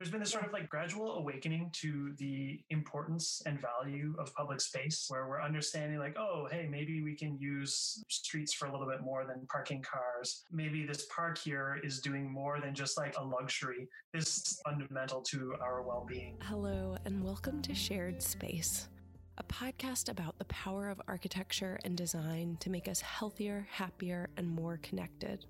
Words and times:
there's 0.00 0.10
been 0.10 0.20
this 0.20 0.30
sort 0.30 0.46
of 0.46 0.52
like 0.54 0.66
gradual 0.70 1.16
awakening 1.16 1.68
to 1.74 2.14
the 2.16 2.58
importance 2.70 3.42
and 3.44 3.60
value 3.60 4.14
of 4.18 4.34
public 4.34 4.58
space 4.58 5.04
where 5.08 5.28
we're 5.28 5.42
understanding 5.42 5.98
like 5.98 6.16
oh 6.18 6.48
hey 6.50 6.66
maybe 6.70 7.02
we 7.02 7.14
can 7.14 7.36
use 7.38 8.02
streets 8.08 8.54
for 8.54 8.64
a 8.64 8.72
little 8.72 8.86
bit 8.86 9.02
more 9.02 9.26
than 9.26 9.46
parking 9.52 9.82
cars. 9.82 10.46
Maybe 10.50 10.86
this 10.86 11.06
park 11.14 11.36
here 11.36 11.78
is 11.84 12.00
doing 12.00 12.32
more 12.32 12.60
than 12.62 12.74
just 12.74 12.96
like 12.96 13.14
a 13.18 13.22
luxury. 13.22 13.88
This 14.14 14.38
is 14.38 14.60
fundamental 14.64 15.20
to 15.20 15.54
our 15.60 15.82
well-being. 15.82 16.38
Hello 16.44 16.96
and 17.04 17.22
welcome 17.22 17.60
to 17.60 17.74
shared 17.74 18.22
space 18.22 18.88
a 19.36 19.42
podcast 19.44 20.10
about 20.10 20.38
the 20.38 20.44
power 20.46 20.88
of 20.88 21.00
architecture 21.08 21.78
and 21.84 21.94
design 21.94 22.56
to 22.60 22.70
make 22.70 22.88
us 22.88 23.02
healthier 23.02 23.68
happier 23.70 24.30
and 24.38 24.48
more 24.48 24.78
connected. 24.82 25.44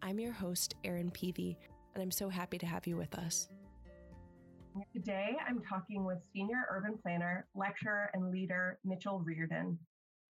I'm 0.00 0.18
your 0.18 0.32
host 0.32 0.74
erin 0.84 1.10
peavey 1.10 1.56
and 1.94 2.02
i'm 2.02 2.10
so 2.10 2.28
happy 2.28 2.58
to 2.58 2.66
have 2.66 2.86
you 2.86 2.96
with 2.96 3.14
us 3.14 3.48
Today, 4.92 5.36
I'm 5.46 5.60
talking 5.62 6.04
with 6.04 6.18
senior 6.32 6.66
urban 6.68 6.98
planner, 7.00 7.46
lecturer, 7.54 8.10
and 8.12 8.32
leader 8.32 8.80
Mitchell 8.84 9.20
Reardon. 9.20 9.78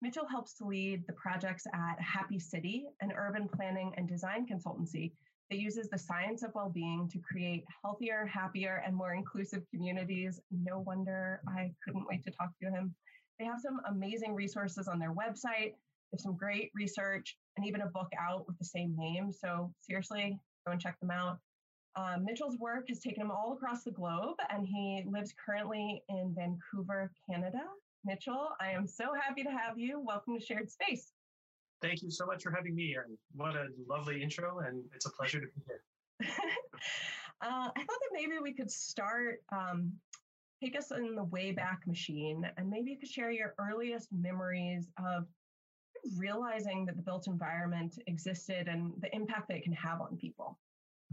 Mitchell 0.00 0.26
helps 0.26 0.54
to 0.54 0.64
lead 0.64 1.06
the 1.06 1.12
projects 1.12 1.64
at 1.72 2.00
Happy 2.00 2.40
City, 2.40 2.86
an 3.00 3.12
urban 3.16 3.48
planning 3.48 3.92
and 3.96 4.08
design 4.08 4.44
consultancy 4.44 5.12
that 5.48 5.60
uses 5.60 5.88
the 5.88 5.98
science 5.98 6.42
of 6.42 6.50
well 6.56 6.70
being 6.70 7.08
to 7.12 7.20
create 7.20 7.64
healthier, 7.84 8.26
happier, 8.26 8.82
and 8.84 8.96
more 8.96 9.14
inclusive 9.14 9.62
communities. 9.70 10.40
No 10.50 10.80
wonder 10.80 11.40
I 11.46 11.70
couldn't 11.84 12.08
wait 12.08 12.24
to 12.24 12.32
talk 12.32 12.50
to 12.62 12.68
him. 12.68 12.96
They 13.38 13.44
have 13.44 13.60
some 13.60 13.80
amazing 13.88 14.34
resources 14.34 14.88
on 14.88 14.98
their 14.98 15.14
website, 15.14 15.74
have 16.10 16.20
some 16.20 16.36
great 16.36 16.72
research, 16.74 17.36
and 17.56 17.64
even 17.64 17.82
a 17.82 17.86
book 17.86 18.10
out 18.18 18.48
with 18.48 18.58
the 18.58 18.64
same 18.64 18.96
name. 18.96 19.32
So, 19.32 19.72
seriously, 19.82 20.36
go 20.66 20.72
and 20.72 20.80
check 20.80 20.98
them 20.98 21.12
out. 21.12 21.38
Um, 21.94 22.24
Mitchell's 22.24 22.56
work 22.58 22.88
has 22.88 23.00
taken 23.00 23.22
him 23.22 23.30
all 23.30 23.52
across 23.52 23.84
the 23.84 23.90
globe, 23.90 24.36
and 24.48 24.66
he 24.66 25.04
lives 25.06 25.34
currently 25.44 26.02
in 26.08 26.34
Vancouver, 26.34 27.12
Canada. 27.28 27.60
Mitchell, 28.04 28.48
I 28.60 28.70
am 28.70 28.86
so 28.86 29.12
happy 29.20 29.42
to 29.42 29.50
have 29.50 29.78
you. 29.78 30.00
Welcome 30.00 30.38
to 30.38 30.44
Shared 30.44 30.70
Space. 30.70 31.12
Thank 31.82 32.02
you 32.02 32.10
so 32.10 32.24
much 32.24 32.42
for 32.42 32.50
having 32.50 32.74
me, 32.74 32.94
Erin. 32.94 33.18
What 33.34 33.56
a 33.56 33.66
lovely 33.86 34.22
intro, 34.22 34.60
and 34.60 34.82
it's 34.94 35.04
a 35.04 35.10
pleasure 35.10 35.40
to 35.40 35.46
be 35.46 35.62
here. 35.66 35.82
uh, 37.42 37.68
I 37.76 37.78
thought 37.78 37.86
that 37.86 38.10
maybe 38.12 38.38
we 38.42 38.54
could 38.54 38.70
start, 38.70 39.42
um, 39.52 39.92
take 40.62 40.78
us 40.78 40.92
in 40.92 41.14
the 41.14 41.24
way 41.24 41.52
back 41.52 41.86
machine, 41.86 42.48
and 42.56 42.70
maybe 42.70 42.90
you 42.90 42.98
could 42.98 43.10
share 43.10 43.30
your 43.30 43.54
earliest 43.58 44.08
memories 44.12 44.88
of 45.04 45.26
realizing 46.16 46.86
that 46.86 46.96
the 46.96 47.02
built 47.02 47.26
environment 47.26 47.98
existed 48.06 48.66
and 48.66 48.92
the 49.00 49.14
impact 49.14 49.48
that 49.48 49.58
it 49.58 49.62
can 49.62 49.74
have 49.74 50.00
on 50.00 50.16
people. 50.16 50.58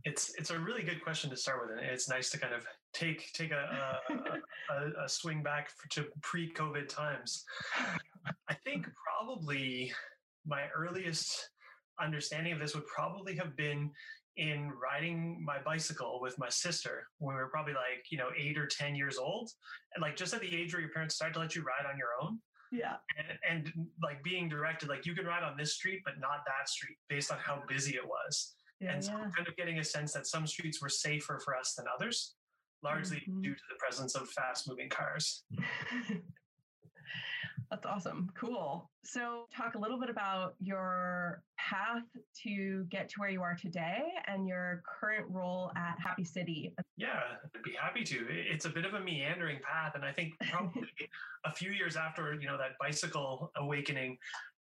It's 0.03 0.33
it's 0.37 0.51
a 0.51 0.59
really 0.59 0.83
good 0.83 1.03
question 1.03 1.29
to 1.29 1.37
start 1.37 1.61
with, 1.61 1.77
and 1.77 1.87
it's 1.87 2.09
nice 2.09 2.29
to 2.31 2.37
kind 2.37 2.53
of 2.53 2.65
take 2.93 3.31
take 3.33 3.51
a 3.51 3.99
a, 4.09 4.73
a, 4.73 5.03
a 5.05 5.09
swing 5.09 5.43
back 5.43 5.69
to 5.91 6.05
pre-COVID 6.21 6.87
times. 6.87 7.43
I 8.49 8.53
think 8.65 8.87
probably 9.05 9.91
my 10.45 10.63
earliest 10.75 11.49
understanding 12.01 12.53
of 12.53 12.59
this 12.59 12.75
would 12.75 12.87
probably 12.87 13.35
have 13.35 13.55
been 13.55 13.91
in 14.37 14.71
riding 14.81 15.43
my 15.45 15.57
bicycle 15.65 16.19
with 16.21 16.37
my 16.39 16.47
sister 16.47 17.05
when 17.17 17.35
we 17.35 17.41
were 17.41 17.49
probably 17.49 17.73
like 17.73 18.05
you 18.09 18.17
know 18.17 18.29
eight 18.37 18.57
or 18.57 18.67
ten 18.67 18.95
years 18.95 19.17
old, 19.17 19.49
and 19.95 20.01
like 20.01 20.15
just 20.15 20.33
at 20.33 20.41
the 20.41 20.55
age 20.55 20.73
where 20.73 20.81
your 20.81 20.91
parents 20.91 21.15
start 21.15 21.33
to 21.33 21.39
let 21.39 21.55
you 21.55 21.61
ride 21.61 21.89
on 21.91 21.97
your 21.97 22.09
own. 22.21 22.39
Yeah. 22.71 22.97
And, 23.17 23.67
and 23.67 23.87
like 24.01 24.23
being 24.23 24.47
directed, 24.47 24.89
like 24.89 25.05
you 25.05 25.15
can 25.15 25.25
ride 25.25 25.43
on 25.43 25.57
this 25.57 25.73
street, 25.73 26.01
but 26.05 26.19
not 26.19 26.45
that 26.45 26.69
street 26.69 26.97
based 27.09 27.31
on 27.31 27.37
how 27.39 27.63
busy 27.67 27.95
it 27.95 28.05
was. 28.05 28.53
Yeah, 28.79 28.93
and 28.93 29.03
so 29.03 29.11
yeah. 29.11 29.29
kind 29.35 29.47
of 29.47 29.55
getting 29.57 29.79
a 29.79 29.83
sense 29.83 30.13
that 30.13 30.25
some 30.25 30.47
streets 30.47 30.81
were 30.81 30.89
safer 30.89 31.39
for 31.43 31.55
us 31.55 31.73
than 31.75 31.85
others, 31.93 32.35
largely 32.83 33.17
mm-hmm. 33.17 33.41
due 33.41 33.53
to 33.53 33.61
the 33.69 33.75
presence 33.77 34.15
of 34.15 34.29
fast 34.29 34.69
moving 34.69 34.89
cars. 34.89 35.43
That's 37.69 37.85
awesome. 37.85 38.31
Cool. 38.35 38.89
So, 39.03 39.45
talk 39.55 39.75
a 39.75 39.77
little 39.77 39.99
bit 39.99 40.09
about 40.09 40.55
your 40.59 41.43
path 41.59 42.01
to 42.43 42.83
get 42.89 43.09
to 43.09 43.15
where 43.17 43.29
you 43.29 43.43
are 43.43 43.55
today 43.55 44.01
and 44.25 44.47
your 44.47 44.81
current 44.99 45.27
role 45.29 45.71
at 45.75 45.95
Happy 46.03 46.23
City. 46.23 46.73
Yeah, 46.97 47.19
I'd 47.43 47.63
be 47.63 47.75
happy 47.79 48.03
to. 48.05 48.25
It's 48.29 48.65
a 48.65 48.69
bit 48.69 48.85
of 48.85 48.95
a 48.95 48.99
meandering 48.99 49.59
path. 49.61 49.93
And 49.93 50.03
I 50.03 50.11
think 50.11 50.33
probably 50.49 50.87
a 51.45 51.51
few 51.51 51.71
years 51.71 51.95
after, 51.95 52.33
you 52.41 52.47
know, 52.47 52.57
that 52.57 52.71
bicycle 52.79 53.51
awakening, 53.55 54.17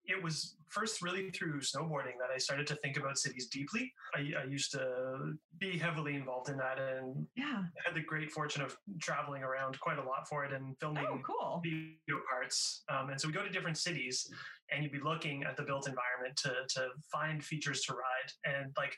it 0.06 0.22
was 0.22 0.56
first 0.68 1.02
really 1.02 1.30
through 1.30 1.60
snowboarding 1.60 2.16
that 2.18 2.30
I 2.34 2.38
started 2.38 2.66
to 2.68 2.76
think 2.76 2.96
about 2.96 3.18
cities 3.18 3.46
deeply. 3.46 3.92
I, 4.14 4.42
I, 4.42 4.44
used 4.48 4.72
to 4.72 5.34
be 5.58 5.78
heavily 5.78 6.14
involved 6.14 6.48
in 6.48 6.56
that 6.56 6.78
and 6.78 7.26
yeah. 7.36 7.62
had 7.84 7.94
the 7.94 8.00
great 8.00 8.32
fortune 8.32 8.62
of 8.62 8.76
traveling 9.00 9.42
around 9.42 9.78
quite 9.80 9.98
a 9.98 10.02
lot 10.02 10.26
for 10.28 10.44
it 10.44 10.52
and 10.52 10.74
filming 10.80 11.06
oh, 11.06 11.20
cool. 11.24 11.60
video 11.62 12.22
parts. 12.28 12.82
Um, 12.88 13.10
and 13.10 13.20
so 13.20 13.28
we 13.28 13.34
go 13.34 13.44
to 13.44 13.50
different 13.50 13.78
cities 13.78 14.28
and 14.70 14.82
you'd 14.82 14.92
be 14.92 15.00
looking 15.00 15.44
at 15.44 15.56
the 15.56 15.62
built 15.62 15.86
environment 15.86 16.36
to, 16.38 16.54
to 16.80 16.88
find 17.12 17.44
features 17.44 17.82
to 17.82 17.92
ride. 17.92 18.56
And 18.56 18.72
like, 18.76 18.96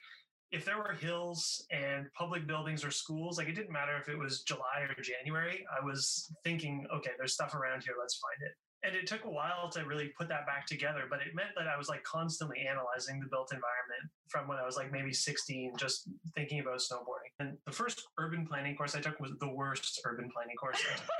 if 0.52 0.64
there 0.64 0.78
were 0.78 0.92
hills 0.92 1.66
and 1.72 2.06
public 2.16 2.46
buildings 2.46 2.84
or 2.84 2.92
schools, 2.92 3.36
like 3.38 3.48
it 3.48 3.56
didn't 3.56 3.72
matter 3.72 3.96
if 4.00 4.08
it 4.08 4.16
was 4.16 4.42
July 4.42 4.86
or 4.88 5.02
January, 5.02 5.66
I 5.76 5.84
was 5.84 6.32
thinking, 6.44 6.86
okay, 6.94 7.10
there's 7.18 7.32
stuff 7.34 7.54
around 7.54 7.82
here, 7.82 7.94
let's 7.98 8.18
find 8.18 8.48
it 8.48 8.56
and 8.84 8.94
it 8.94 9.06
took 9.06 9.24
a 9.24 9.30
while 9.30 9.68
to 9.70 9.84
really 9.84 10.12
put 10.18 10.28
that 10.28 10.46
back 10.46 10.66
together 10.66 11.04
but 11.08 11.20
it 11.20 11.34
meant 11.34 11.50
that 11.56 11.66
i 11.66 11.76
was 11.76 11.88
like 11.88 12.02
constantly 12.04 12.58
analyzing 12.68 13.20
the 13.20 13.26
built 13.26 13.50
environment 13.52 14.10
from 14.28 14.46
when 14.46 14.58
i 14.58 14.64
was 14.64 14.76
like 14.76 14.92
maybe 14.92 15.12
16 15.12 15.72
just 15.78 16.08
thinking 16.34 16.60
about 16.60 16.78
snowboarding. 16.78 17.32
And 17.40 17.56
the 17.66 17.72
first 17.72 18.02
urban 18.18 18.46
planning 18.46 18.76
course 18.76 18.94
i 18.94 19.00
took 19.00 19.18
was 19.20 19.32
the 19.40 19.48
worst 19.48 20.00
urban 20.04 20.30
planning 20.34 20.56
course 20.56 20.80
i 20.92 20.96
took. 20.96 21.06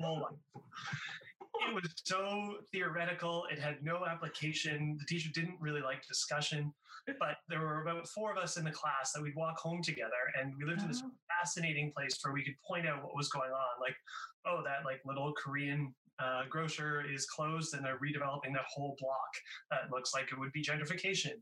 Oh 0.00 0.16
Whole 0.16 0.28
it 1.68 1.74
was 1.74 1.88
so 2.04 2.56
theoretical 2.72 3.44
it 3.50 3.58
had 3.58 3.82
no 3.82 4.04
application 4.06 4.96
the 4.98 5.06
teacher 5.06 5.30
didn't 5.32 5.56
really 5.60 5.80
like 5.80 6.06
discussion 6.06 6.72
but 7.06 7.36
there 7.48 7.60
were 7.60 7.82
about 7.82 8.08
four 8.08 8.32
of 8.32 8.38
us 8.38 8.56
in 8.56 8.64
the 8.64 8.70
class 8.70 9.12
that 9.12 9.22
we'd 9.22 9.36
walk 9.36 9.58
home 9.58 9.82
together 9.82 10.32
and 10.40 10.52
we 10.58 10.64
lived 10.64 10.82
in 10.82 10.88
this 10.88 11.02
oh. 11.04 11.10
fascinating 11.38 11.92
place 11.96 12.18
where 12.22 12.32
we 12.32 12.42
could 12.42 12.54
point 12.66 12.86
out 12.86 13.02
what 13.04 13.14
was 13.14 13.28
going 13.28 13.50
on 13.50 13.80
like 13.80 13.94
oh 14.46 14.62
that 14.64 14.84
like 14.84 15.00
little 15.04 15.32
korean 15.32 15.94
uh, 16.22 16.42
grocer 16.48 17.04
is 17.10 17.26
closed 17.26 17.74
and 17.74 17.84
they're 17.84 17.98
redeveloping 17.98 18.52
that 18.52 18.64
whole 18.68 18.96
block. 19.00 19.30
That 19.70 19.90
looks 19.90 20.14
like 20.14 20.30
it 20.32 20.38
would 20.38 20.52
be 20.52 20.62
gentrification. 20.62 21.34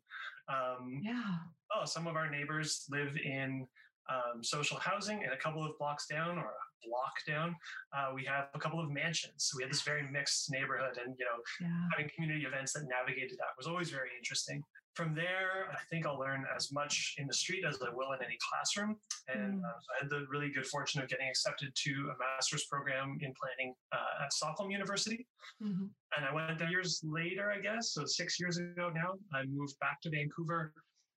Um, 0.49 1.01
yeah. 1.03 1.37
Oh, 1.75 1.85
some 1.85 2.07
of 2.07 2.17
our 2.17 2.31
neighbors 2.31 2.85
live 2.91 3.17
in 3.17 3.67
um, 4.11 4.43
social 4.43 4.79
housing, 4.79 5.23
and 5.25 5.33
a 5.33 5.37
couple 5.37 5.65
of 5.65 5.79
blocks 5.79 6.07
down 6.07 6.39
or 6.39 6.45
a 6.45 6.89
block 6.89 7.15
down, 7.27 7.55
uh, 7.97 8.11
we 8.15 8.25
have 8.25 8.49
a 8.55 8.59
couple 8.59 8.81
of 8.81 8.91
mansions. 8.91 9.35
So 9.39 9.57
we 9.57 9.63
had 9.63 9.71
this 9.71 9.83
very 9.83 10.03
mixed 10.11 10.51
neighborhood, 10.51 10.99
and 11.05 11.15
you 11.19 11.25
know, 11.25 11.39
yeah. 11.61 11.89
having 11.93 12.11
community 12.15 12.45
events 12.45 12.73
that 12.73 12.85
navigated 12.89 13.39
that 13.39 13.55
was 13.57 13.67
always 13.67 13.91
very 13.91 14.11
interesting 14.19 14.63
from 14.95 15.15
there, 15.15 15.69
I 15.73 15.79
think 15.91 16.07
I'll 16.07 16.19
learn 16.19 16.45
as 16.55 16.71
much 16.73 17.15
in 17.19 17.27
the 17.27 17.33
street 17.33 17.65
as 17.67 17.79
I 17.83 17.89
will 17.95 18.13
in 18.13 18.23
any 18.25 18.37
classroom. 18.51 18.97
And 19.29 19.61
mm. 19.61 19.65
uh, 19.65 19.79
so 19.81 19.89
I 19.95 20.03
had 20.03 20.11
the 20.11 20.27
really 20.31 20.51
good 20.51 20.67
fortune 20.67 21.01
of 21.01 21.09
getting 21.09 21.29
accepted 21.29 21.73
to 21.75 21.91
a 21.91 22.15
master's 22.19 22.65
program 22.65 23.19
in 23.23 23.33
planning 23.41 23.75
uh, 23.93 24.25
at 24.25 24.33
Stockholm 24.33 24.71
University. 24.71 25.27
Mm-hmm. 25.63 25.87
And 26.17 26.27
I 26.27 26.35
went 26.35 26.59
there 26.59 26.69
years 26.69 27.01
later, 27.03 27.51
I 27.51 27.61
guess. 27.61 27.93
So 27.93 28.05
six 28.05 28.39
years 28.39 28.59
ago 28.59 28.91
now, 28.95 29.15
I 29.35 29.45
moved 29.47 29.79
back 29.81 30.01
to 30.03 30.11
Vancouver 30.11 30.75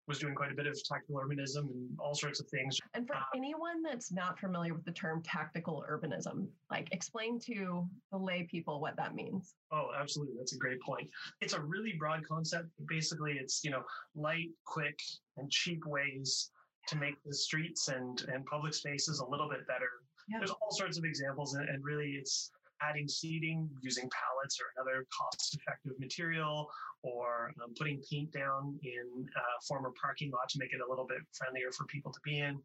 was 0.07 0.19
doing 0.19 0.35
quite 0.35 0.51
a 0.51 0.55
bit 0.55 0.67
of 0.67 0.77
tactical 0.83 1.21
urbanism 1.21 1.69
and 1.71 1.89
all 1.97 2.13
sorts 2.13 2.39
of 2.39 2.47
things. 2.47 2.77
And 2.93 3.07
for 3.07 3.15
uh, 3.15 3.21
anyone 3.35 3.81
that's 3.81 4.11
not 4.11 4.37
familiar 4.37 4.73
with 4.73 4.83
the 4.83 4.91
term 4.91 5.21
tactical 5.23 5.85
urbanism, 5.89 6.47
like 6.69 6.89
explain 6.91 7.39
to 7.41 7.87
the 8.11 8.17
lay 8.17 8.43
people 8.43 8.81
what 8.81 8.97
that 8.97 9.15
means. 9.15 9.55
Oh, 9.71 9.89
absolutely. 9.97 10.35
That's 10.37 10.53
a 10.53 10.57
great 10.57 10.81
point. 10.81 11.09
It's 11.41 11.53
a 11.53 11.61
really 11.61 11.93
broad 11.97 12.27
concept. 12.27 12.67
Basically, 12.87 13.33
it's, 13.33 13.63
you 13.63 13.71
know, 13.71 13.83
light, 14.15 14.49
quick, 14.65 14.99
and 15.37 15.49
cheap 15.49 15.85
ways 15.85 16.51
to 16.89 16.97
make 16.97 17.15
the 17.25 17.33
streets 17.33 17.87
and, 17.87 18.21
and 18.33 18.45
public 18.45 18.73
spaces 18.73 19.19
a 19.19 19.25
little 19.25 19.49
bit 19.49 19.65
better. 19.67 19.89
Yeah. 20.27 20.39
There's 20.39 20.51
all 20.51 20.71
sorts 20.71 20.97
of 20.97 21.05
examples, 21.05 21.53
and, 21.55 21.67
and 21.69 21.83
really 21.83 22.11
it's 22.11 22.51
adding 22.81 23.07
seating 23.07 23.69
using 23.81 24.09
pallets 24.09 24.59
or 24.59 24.65
another 24.75 25.05
cost 25.17 25.55
effective 25.55 25.93
material, 25.99 26.67
or 27.03 27.53
um, 27.63 27.73
putting 27.77 28.01
paint 28.09 28.31
down 28.31 28.79
in 28.83 29.27
a 29.35 29.65
former 29.67 29.91
parking 30.01 30.31
lot 30.31 30.49
to 30.49 30.59
make 30.59 30.73
it 30.73 30.79
a 30.85 30.89
little 30.89 31.05
bit 31.05 31.19
friendlier 31.33 31.71
for 31.71 31.85
people 31.85 32.11
to 32.11 32.19
be 32.23 32.39
in. 32.39 32.59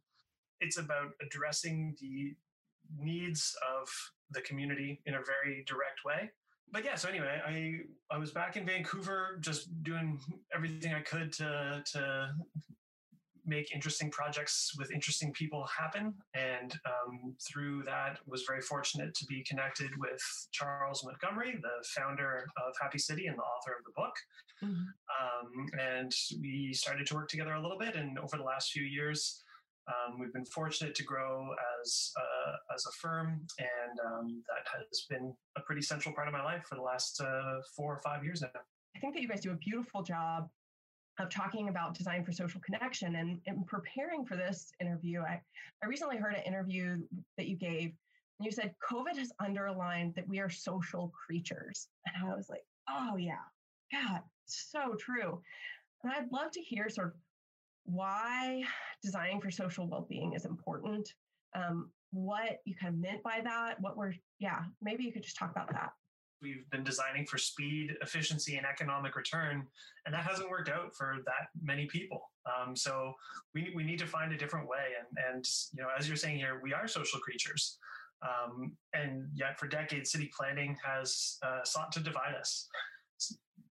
It's 0.60 0.78
about 0.78 1.10
addressing 1.20 1.96
the 2.00 2.34
needs 2.96 3.54
of 3.78 3.88
the 4.30 4.40
community 4.42 5.00
in 5.06 5.14
a 5.14 5.18
very 5.18 5.64
direct 5.66 6.04
way. 6.04 6.30
But 6.70 6.84
yeah, 6.84 6.96
so 6.96 7.08
anyway, 7.08 7.40
I 7.46 7.80
I 8.14 8.18
was 8.18 8.30
back 8.30 8.56
in 8.56 8.66
Vancouver 8.66 9.38
just 9.40 9.82
doing 9.82 10.20
everything 10.54 10.92
I 10.94 11.00
could 11.00 11.32
to 11.34 11.82
to 11.92 12.30
make 13.48 13.74
interesting 13.74 14.10
projects 14.10 14.72
with 14.78 14.92
interesting 14.92 15.32
people 15.32 15.66
happen. 15.66 16.14
And 16.34 16.70
um, 16.86 17.34
through 17.48 17.84
that, 17.84 18.18
was 18.26 18.44
very 18.46 18.60
fortunate 18.60 19.14
to 19.14 19.24
be 19.26 19.42
connected 19.48 19.90
with 19.98 20.22
Charles 20.52 21.04
Montgomery, 21.04 21.58
the 21.60 21.84
founder 21.96 22.46
of 22.64 22.74
Happy 22.80 22.98
City 22.98 23.26
and 23.26 23.36
the 23.38 23.42
author 23.42 23.72
of 23.78 23.84
the 23.84 23.92
book. 23.96 24.14
Mm-hmm. 24.62 24.88
Um, 25.18 25.66
and 25.80 26.12
we 26.40 26.72
started 26.72 27.06
to 27.08 27.14
work 27.14 27.28
together 27.28 27.54
a 27.54 27.62
little 27.62 27.78
bit. 27.78 27.96
And 27.96 28.18
over 28.18 28.36
the 28.36 28.44
last 28.44 28.70
few 28.70 28.84
years, 28.84 29.44
Um, 29.88 30.20
we've 30.20 30.34
been 30.38 30.50
fortunate 30.60 30.94
to 31.00 31.04
grow 31.12 31.34
as 31.80 32.12
uh, 32.24 32.74
as 32.74 32.84
a 32.90 32.92
firm, 33.00 33.28
and 33.56 33.94
um, 34.08 34.26
that 34.50 34.64
has 34.74 35.06
been 35.08 35.26
a 35.56 35.62
pretty 35.66 35.80
central 35.80 36.12
part 36.14 36.28
of 36.28 36.34
my 36.38 36.44
life 36.50 36.64
for 36.68 36.76
the 36.80 36.86
last 36.92 37.14
uh, 37.22 37.56
four 37.74 37.90
or 37.96 38.00
five 38.08 38.20
years 38.26 38.42
now. 38.42 38.60
I 38.94 38.98
think 39.00 39.14
that 39.14 39.22
you 39.22 39.30
guys 39.32 39.40
do 39.40 39.52
a 39.52 39.60
beautiful 39.68 40.02
job 40.14 40.40
of 41.26 41.30
talking 41.30 41.68
about 41.68 41.96
design 41.96 42.24
for 42.24 42.32
social 42.32 42.60
connection. 42.60 43.16
And 43.16 43.40
in 43.46 43.64
preparing 43.64 44.24
for 44.24 44.36
this 44.36 44.72
interview, 44.80 45.20
I, 45.22 45.40
I 45.82 45.86
recently 45.86 46.16
heard 46.16 46.34
an 46.34 46.42
interview 46.42 46.98
that 47.36 47.48
you 47.48 47.56
gave, 47.56 47.92
and 48.38 48.46
you 48.46 48.52
said 48.52 48.74
COVID 48.88 49.16
has 49.18 49.32
underlined 49.40 50.14
that 50.14 50.28
we 50.28 50.38
are 50.38 50.50
social 50.50 51.08
creatures. 51.08 51.88
And 52.06 52.30
I 52.30 52.36
was 52.36 52.48
like, 52.48 52.64
oh 52.88 53.16
yeah, 53.16 53.44
God, 53.92 54.20
so 54.46 54.94
true. 54.98 55.42
And 56.04 56.12
I'd 56.12 56.30
love 56.30 56.52
to 56.52 56.60
hear 56.60 56.88
sort 56.88 57.08
of 57.08 57.12
why 57.84 58.62
designing 59.02 59.40
for 59.40 59.50
social 59.50 59.88
well-being 59.88 60.34
is 60.34 60.44
important. 60.44 61.12
Um, 61.54 61.90
what 62.12 62.60
you 62.64 62.74
kind 62.80 62.94
of 62.94 63.00
meant 63.00 63.22
by 63.22 63.40
that, 63.42 63.80
what 63.80 63.96
we're, 63.96 64.14
yeah, 64.38 64.60
maybe 64.80 65.04
you 65.04 65.12
could 65.12 65.22
just 65.22 65.36
talk 65.36 65.50
about 65.50 65.70
that. 65.72 65.92
We've 66.40 66.68
been 66.70 66.84
designing 66.84 67.26
for 67.26 67.38
speed, 67.38 67.96
efficiency, 68.00 68.56
and 68.56 68.66
economic 68.66 69.16
return, 69.16 69.66
and 70.06 70.14
that 70.14 70.24
hasn't 70.24 70.50
worked 70.50 70.68
out 70.68 70.94
for 70.94 71.16
that 71.26 71.48
many 71.60 71.86
people. 71.86 72.30
Um, 72.46 72.76
so 72.76 73.14
we, 73.54 73.72
we 73.74 73.84
need 73.84 73.98
to 73.98 74.06
find 74.06 74.32
a 74.32 74.36
different 74.36 74.68
way. 74.68 74.94
And, 74.98 75.34
and, 75.34 75.44
you 75.74 75.82
know, 75.82 75.88
as 75.98 76.06
you're 76.06 76.16
saying 76.16 76.36
here, 76.36 76.60
we 76.62 76.72
are 76.72 76.86
social 76.86 77.20
creatures. 77.20 77.78
Um, 78.22 78.72
and 78.94 79.28
yet 79.34 79.58
for 79.58 79.68
decades, 79.68 80.10
city 80.10 80.30
planning 80.36 80.76
has 80.82 81.38
uh, 81.42 81.64
sought 81.64 81.92
to 81.92 82.00
divide 82.00 82.34
us 82.38 82.68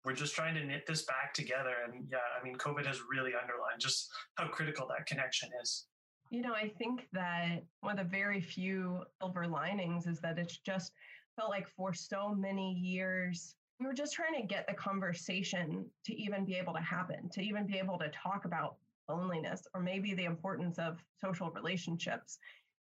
we're 0.04 0.14
just 0.14 0.34
trying 0.34 0.54
to 0.54 0.64
knit 0.64 0.86
this 0.86 1.02
back 1.02 1.34
together. 1.34 1.74
And 1.86 2.06
yeah, 2.10 2.18
I 2.38 2.42
mean, 2.42 2.56
COVID 2.56 2.86
has 2.86 3.00
really 3.10 3.32
underlined 3.40 3.78
just 3.78 4.08
how 4.36 4.48
critical 4.48 4.86
that 4.88 5.06
connection 5.06 5.50
is. 5.62 5.86
You 6.30 6.42
know, 6.42 6.52
I 6.52 6.68
think 6.78 7.06
that 7.12 7.64
one 7.80 7.98
of 7.98 8.06
the 8.06 8.10
very 8.10 8.40
few 8.40 9.02
silver 9.20 9.46
linings 9.46 10.06
is 10.06 10.20
that 10.20 10.38
it's 10.38 10.58
just 10.58 10.92
felt 11.38 11.50
like 11.50 11.68
for 11.68 11.94
so 11.94 12.34
many 12.34 12.74
years, 12.74 13.54
we 13.78 13.86
were 13.86 13.94
just 13.94 14.12
trying 14.12 14.34
to 14.34 14.46
get 14.46 14.66
the 14.66 14.74
conversation 14.74 15.86
to 16.04 16.20
even 16.20 16.44
be 16.44 16.56
able 16.56 16.72
to 16.74 16.80
happen, 16.80 17.28
to 17.30 17.40
even 17.40 17.64
be 17.64 17.78
able 17.78 17.96
to 17.98 18.08
talk 18.08 18.44
about 18.44 18.76
loneliness 19.08 19.66
or 19.72 19.80
maybe 19.80 20.14
the 20.14 20.24
importance 20.24 20.78
of 20.78 20.98
social 21.16 21.50
relationships 21.50 22.38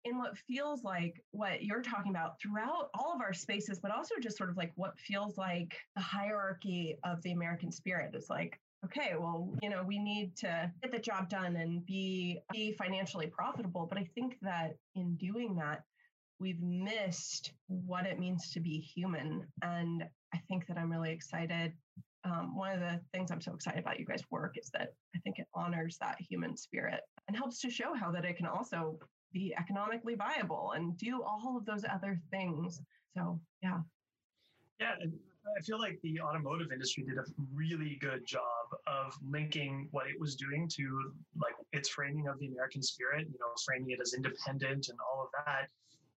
in 0.06 0.18
what 0.18 0.38
feels 0.38 0.84
like 0.84 1.22
what 1.32 1.64
you're 1.64 1.82
talking 1.82 2.12
about 2.12 2.40
throughout 2.40 2.90
all 2.94 3.12
of 3.14 3.22
our 3.22 3.34
spaces, 3.34 3.80
but 3.80 3.92
also 3.92 4.16
just 4.22 4.38
sort 4.38 4.50
of 4.50 4.56
like 4.56 4.72
what 4.76 4.98
feels 5.00 5.38
like 5.38 5.76
the 5.96 6.02
hierarchy 6.02 6.98
of 7.04 7.22
the 7.24 7.32
American 7.32 7.72
spirit 7.72 8.16
is 8.16 8.28
like, 8.30 8.60
okay, 8.86 9.14
well, 9.20 9.52
you 9.64 9.70
know, 9.70 9.84
we 9.84 9.98
need 9.98 10.36
to 10.38 10.72
get 10.82 10.92
the 10.92 11.00
job 11.00 11.28
done 11.28 11.56
and 11.56 11.86
be, 11.86 12.40
be 12.52 12.72
financially 12.74 13.28
profitable. 13.28 13.88
But 13.90 13.98
I 13.98 14.08
think 14.16 14.38
that 14.44 14.78
in 14.94 15.16
doing 15.16 15.56
that, 15.56 15.84
we've 16.40 16.62
missed 16.62 17.54
what 17.68 18.06
it 18.06 18.20
means 18.20 18.52
to 18.52 18.60
be 18.60 18.80
human. 18.80 19.46
And 19.62 20.04
I 20.34 20.40
think 20.48 20.68
that 20.68 20.78
I'm 20.78 20.92
really 20.92 21.12
excited. 21.12 21.74
Um, 22.24 22.56
one 22.56 22.72
of 22.72 22.80
the 22.80 23.00
things 23.14 23.32
I'm 23.32 23.42
so 23.42 23.54
excited 23.54 23.80
about 23.80 24.00
you 24.00 24.06
guys' 24.06 24.24
work 24.32 24.56
is 24.58 24.70
that 24.74 24.90
I 25.16 25.20
think 25.20 25.40
it 25.40 25.48
honors 25.54 25.98
that 26.02 26.18
human 26.20 26.58
spirit 26.58 27.02
and 27.28 27.38
helps 27.38 27.60
to 27.62 27.70
show 27.70 27.94
how 27.94 28.12
that 28.12 28.26
it 28.26 28.38
can 28.38 28.48
also 28.48 29.00
be 29.32 29.54
economically 29.58 30.16
viable 30.16 30.74
and 30.76 30.98
do 30.98 31.22
all 31.22 31.56
of 31.58 31.66
those 31.66 31.84
other 31.90 32.20
things. 32.32 32.82
So, 33.16 33.40
yeah. 33.62 33.80
Yeah, 34.80 34.96
I 35.58 35.62
feel 35.62 35.80
like 35.80 36.00
the 36.04 36.20
automotive 36.20 36.72
industry 36.72 37.04
did 37.04 37.18
a 37.18 37.24
really 37.54 37.98
good 38.02 38.26
job 38.26 38.42
of 38.88 39.14
linking 39.30 39.88
what 39.92 40.08
it 40.08 40.20
was 40.20 40.36
doing 40.36 40.68
to 40.76 41.14
like 41.40 41.54
its 41.72 41.90
framing 41.90 42.28
of 42.28 42.40
the 42.40 42.48
American 42.48 42.82
spirit, 42.82 43.28
you 43.32 43.38
know, 43.40 43.54
framing 43.66 43.92
it 43.92 44.00
as 44.02 44.14
independent 44.14 44.90
and 44.90 44.98
all 45.00 45.24
of 45.24 45.30
that. 45.46 45.68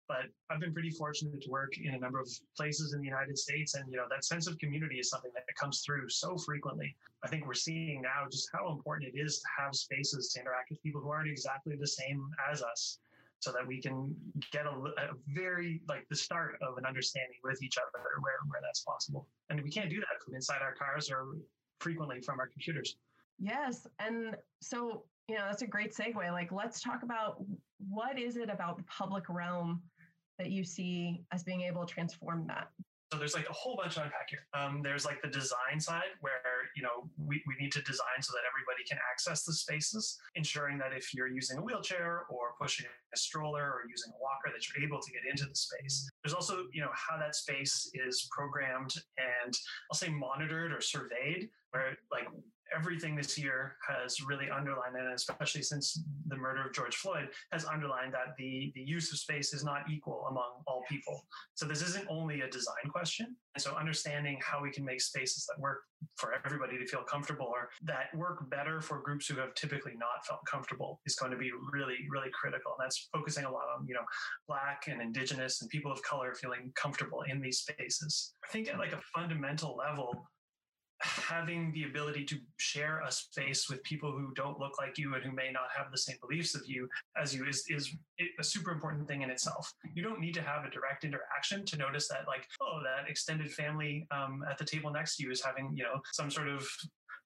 But 0.08 0.26
I've 0.50 0.60
been 0.60 0.72
pretty 0.72 0.90
fortunate 0.90 1.42
to 1.42 1.50
work 1.50 1.76
in 1.76 1.94
a 1.94 1.98
number 1.98 2.18
of 2.18 2.28
places 2.56 2.94
in 2.94 3.00
the 3.00 3.06
United 3.06 3.38
States, 3.38 3.74
and 3.74 3.84
you 3.90 3.98
know 3.98 4.06
that 4.10 4.24
sense 4.24 4.46
of 4.46 4.58
community 4.58 4.98
is 4.98 5.10
something 5.10 5.30
that 5.34 5.44
comes 5.54 5.82
through 5.82 6.08
so 6.08 6.38
frequently. 6.38 6.96
I 7.22 7.28
think 7.28 7.46
we're 7.46 7.54
seeing 7.54 8.00
now 8.02 8.26
just 8.30 8.48
how 8.52 8.70
important 8.72 9.12
it 9.14 9.18
is 9.18 9.40
to 9.40 9.46
have 9.58 9.74
spaces 9.74 10.32
to 10.32 10.40
interact 10.40 10.70
with 10.70 10.82
people 10.82 11.02
who 11.02 11.10
aren't 11.10 11.28
exactly 11.28 11.76
the 11.76 11.86
same 11.86 12.30
as 12.50 12.62
us 12.62 12.98
so 13.40 13.52
that 13.52 13.66
we 13.66 13.80
can 13.80 14.14
get 14.50 14.66
a, 14.66 14.70
a, 14.70 15.14
very 15.28 15.80
like 15.88 16.06
the 16.08 16.16
start 16.16 16.58
of 16.60 16.76
an 16.76 16.84
understanding 16.84 17.36
with 17.44 17.62
each 17.62 17.78
other 17.78 18.04
where, 18.20 18.34
where 18.48 18.60
that's 18.62 18.80
possible. 18.80 19.26
And 19.50 19.62
we 19.62 19.70
can't 19.70 19.90
do 19.90 20.00
that 20.00 20.22
from 20.24 20.34
inside 20.34 20.60
our 20.60 20.74
cars 20.74 21.10
or 21.10 21.36
frequently 21.78 22.20
from 22.20 22.40
our 22.40 22.48
computers. 22.48 22.96
Yes 23.38 23.86
and 24.00 24.36
so 24.60 25.04
you 25.28 25.36
know 25.36 25.44
that's 25.46 25.62
a 25.62 25.66
great 25.66 25.94
segue. 25.94 26.16
Like 26.32 26.50
let's 26.50 26.80
talk 26.80 27.02
about 27.02 27.42
what 27.88 28.18
is 28.18 28.36
it 28.36 28.50
about 28.50 28.76
the 28.76 28.84
public 28.84 29.28
realm 29.28 29.82
that 30.38 30.50
you 30.50 30.64
see 30.64 31.22
as 31.32 31.42
being 31.42 31.62
able 31.62 31.84
to 31.84 31.92
transform 31.92 32.46
that 32.46 32.68
so 33.10 33.18
there's 33.18 33.34
like 33.34 33.48
a 33.48 33.52
whole 33.52 33.76
bunch 33.76 33.94
to 33.94 34.02
unpack 34.02 34.28
here. 34.28 34.44
Um, 34.52 34.82
there's 34.82 35.06
like 35.06 35.22
the 35.22 35.28
design 35.28 35.80
side 35.80 36.12
where, 36.20 36.68
you 36.76 36.82
know, 36.82 37.08
we, 37.16 37.42
we 37.46 37.54
need 37.58 37.72
to 37.72 37.82
design 37.82 38.20
so 38.20 38.32
that 38.32 38.42
everybody 38.44 38.84
can 38.86 38.98
access 39.10 39.44
the 39.44 39.52
spaces, 39.52 40.18
ensuring 40.34 40.76
that 40.78 40.92
if 40.92 41.14
you're 41.14 41.28
using 41.28 41.58
a 41.58 41.62
wheelchair 41.62 42.24
or 42.28 42.52
pushing 42.60 42.84
a 43.14 43.16
stroller 43.16 43.64
or 43.64 43.80
using 43.88 44.12
a 44.12 44.20
walker, 44.20 44.52
that 44.52 44.68
you're 44.68 44.84
able 44.84 45.00
to 45.00 45.10
get 45.10 45.22
into 45.28 45.46
the 45.46 45.54
space. 45.54 46.10
There's 46.22 46.34
also, 46.34 46.66
you 46.72 46.82
know, 46.82 46.90
how 46.92 47.16
that 47.16 47.34
space 47.34 47.90
is 47.94 48.28
programmed 48.30 48.94
and 49.16 49.56
I'll 49.90 49.96
say 49.96 50.10
monitored 50.10 50.72
or 50.72 50.82
surveyed, 50.82 51.48
where 51.70 51.96
like 52.12 52.28
everything 52.76 53.16
this 53.16 53.38
year 53.38 53.76
has 53.86 54.20
really 54.20 54.50
underlined, 54.50 54.96
and 54.96 55.12
especially 55.14 55.62
since 55.62 56.02
the 56.26 56.36
murder 56.36 56.66
of 56.66 56.72
George 56.72 56.96
Floyd, 56.96 57.28
has 57.52 57.64
underlined 57.64 58.12
that 58.12 58.34
the, 58.38 58.72
the 58.74 58.80
use 58.80 59.12
of 59.12 59.18
space 59.18 59.52
is 59.52 59.64
not 59.64 59.82
equal 59.90 60.26
among 60.30 60.62
all 60.66 60.82
people. 60.88 61.26
So 61.54 61.66
this 61.66 61.82
isn't 61.82 62.06
only 62.08 62.42
a 62.42 62.50
design 62.50 62.90
question. 62.90 63.36
And 63.54 63.62
so 63.62 63.74
understanding 63.74 64.38
how 64.40 64.62
we 64.62 64.70
can 64.70 64.84
make 64.84 65.00
spaces 65.00 65.46
that 65.46 65.60
work 65.60 65.80
for 66.16 66.34
everybody 66.44 66.78
to 66.78 66.86
feel 66.86 67.02
comfortable 67.02 67.46
or 67.46 67.70
that 67.82 68.14
work 68.14 68.48
better 68.50 68.80
for 68.80 69.00
groups 69.02 69.26
who 69.26 69.36
have 69.36 69.54
typically 69.54 69.94
not 69.96 70.24
felt 70.26 70.40
comfortable 70.48 71.00
is 71.06 71.16
going 71.16 71.32
to 71.32 71.38
be 71.38 71.50
really, 71.72 71.96
really 72.10 72.30
critical. 72.32 72.72
And 72.78 72.84
that's 72.84 73.08
focusing 73.12 73.44
a 73.44 73.50
lot 73.50 73.64
on, 73.76 73.86
you 73.86 73.94
know, 73.94 74.04
black 74.46 74.84
and 74.88 75.02
indigenous 75.02 75.60
and 75.60 75.70
people 75.70 75.90
of 75.90 76.02
color 76.02 76.34
feeling 76.34 76.72
comfortable 76.76 77.22
in 77.22 77.40
these 77.40 77.58
spaces. 77.58 78.34
I 78.48 78.52
think 78.52 78.68
at 78.68 78.78
like 78.78 78.92
a 78.92 79.00
fundamental 79.14 79.76
level, 79.76 80.24
having 81.00 81.72
the 81.72 81.84
ability 81.84 82.24
to 82.24 82.36
share 82.58 83.00
a 83.06 83.12
space 83.12 83.68
with 83.68 83.82
people 83.84 84.10
who 84.10 84.32
don't 84.34 84.58
look 84.58 84.78
like 84.78 84.98
you 84.98 85.14
and 85.14 85.22
who 85.22 85.32
may 85.32 85.50
not 85.52 85.68
have 85.76 85.90
the 85.92 85.98
same 85.98 86.16
beliefs 86.20 86.54
of 86.54 86.62
you 86.66 86.88
as 87.20 87.34
you 87.34 87.46
is 87.46 87.64
is 87.68 87.94
a 88.38 88.44
super 88.44 88.72
important 88.72 89.06
thing 89.06 89.22
in 89.22 89.30
itself. 89.30 89.72
You 89.94 90.02
don't 90.02 90.20
need 90.20 90.34
to 90.34 90.42
have 90.42 90.64
a 90.64 90.70
direct 90.70 91.04
interaction 91.04 91.64
to 91.66 91.76
notice 91.76 92.08
that, 92.08 92.26
like, 92.26 92.46
oh, 92.60 92.80
that 92.82 93.08
extended 93.08 93.52
family 93.52 94.06
um, 94.10 94.44
at 94.50 94.58
the 94.58 94.64
table 94.64 94.90
next 94.90 95.16
to 95.16 95.22
you 95.22 95.30
is 95.30 95.42
having, 95.42 95.70
you 95.74 95.84
know, 95.84 96.00
some 96.12 96.30
sort 96.30 96.48
of 96.48 96.66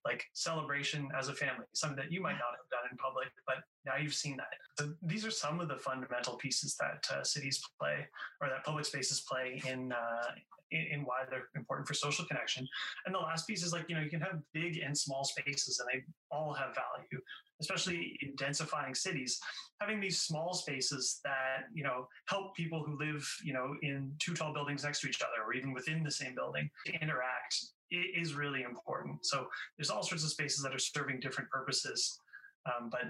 like 0.04 0.24
celebration 0.32 1.08
as 1.18 1.28
a 1.28 1.34
family, 1.34 1.64
something 1.74 1.96
that 1.96 2.12
you 2.12 2.20
might 2.20 2.32
not 2.32 2.52
have 2.58 2.68
done 2.70 2.88
in 2.90 2.96
public, 2.96 3.28
but 3.46 3.56
now 3.86 3.92
you've 4.00 4.14
seen 4.14 4.36
that. 4.36 4.48
So 4.78 4.94
these 5.02 5.24
are 5.24 5.30
some 5.30 5.60
of 5.60 5.68
the 5.68 5.76
fundamental 5.76 6.36
pieces 6.36 6.76
that 6.80 7.04
uh, 7.14 7.22
cities 7.22 7.62
play 7.80 8.06
or 8.40 8.48
that 8.48 8.64
public 8.64 8.84
spaces 8.84 9.24
play 9.28 9.62
in 9.68 9.92
uh, 9.92 10.32
in, 10.72 10.86
in, 10.90 11.00
why 11.04 11.24
they're 11.28 11.48
important 11.54 11.86
for 11.86 11.94
social 11.94 12.24
connection. 12.24 12.66
And 13.04 13.14
the 13.14 13.18
last 13.18 13.46
piece 13.46 13.62
is 13.62 13.72
like, 13.72 13.84
you 13.88 13.94
know, 13.94 14.00
you 14.00 14.08
can 14.10 14.22
have 14.22 14.40
big 14.54 14.78
and 14.78 14.96
small 14.96 15.22
spaces 15.22 15.78
and 15.78 15.88
they 15.92 16.04
all 16.30 16.54
have 16.54 16.74
value, 16.74 17.22
especially 17.60 18.18
in 18.22 18.34
densifying 18.36 18.96
cities. 18.96 19.38
Having 19.80 20.00
these 20.00 20.22
small 20.22 20.54
spaces 20.54 21.20
that, 21.24 21.64
you 21.74 21.84
know, 21.84 22.08
help 22.26 22.56
people 22.56 22.82
who 22.82 22.98
live, 22.98 23.22
you 23.44 23.52
know, 23.52 23.74
in 23.82 24.12
two 24.18 24.32
tall 24.32 24.54
buildings 24.54 24.82
next 24.82 25.00
to 25.00 25.08
each 25.08 25.20
other 25.20 25.46
or 25.46 25.52
even 25.52 25.74
within 25.74 26.02
the 26.02 26.10
same 26.10 26.34
building 26.34 26.70
to 26.86 26.94
interact 26.94 27.54
is 27.96 28.34
really 28.34 28.62
important. 28.62 29.24
So 29.26 29.46
there's 29.76 29.90
all 29.90 30.02
sorts 30.02 30.24
of 30.24 30.30
spaces 30.30 30.62
that 30.62 30.74
are 30.74 30.78
serving 30.78 31.20
different 31.20 31.50
purposes. 31.50 32.18
Um, 32.64 32.90
but 32.90 33.00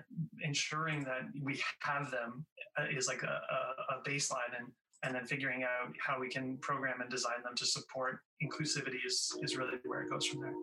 ensuring 0.43 1.05
that 1.05 1.25
we 1.43 1.61
have 1.81 2.11
them 2.11 2.47
uh, 2.79 2.87
is 2.97 3.07
like 3.07 3.23
a, 3.23 3.27
a, 3.27 3.97
a 3.97 4.03
baseline 4.09 4.59
and 4.59 4.73
and 5.05 5.15
then 5.15 5.27
figuring 5.27 5.65
out 5.65 5.93
how 6.01 6.21
we 6.21 6.29
can 6.29 6.57
program 6.59 7.01
and 7.01 7.11
design 7.11 7.43
them 7.45 7.55
to 7.57 7.67
support 7.67 8.21
inclusivity 8.43 9.05
is, 9.05 9.33
is 9.43 9.57
really 9.57 9.73
where 9.85 10.03
it 10.03 10.11
goes 10.11 10.27
from 10.27 10.41
there. 10.41 10.55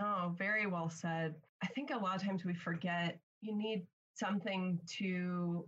Oh, 0.00 0.34
very 0.38 0.66
well 0.66 0.88
said. 0.88 1.34
I 1.62 1.66
think 1.66 1.90
a 1.90 1.96
lot 1.96 2.14
of 2.14 2.22
times 2.22 2.44
we 2.44 2.54
forget 2.54 3.18
you 3.40 3.56
need 3.56 3.86
something 4.14 4.78
to 4.98 5.66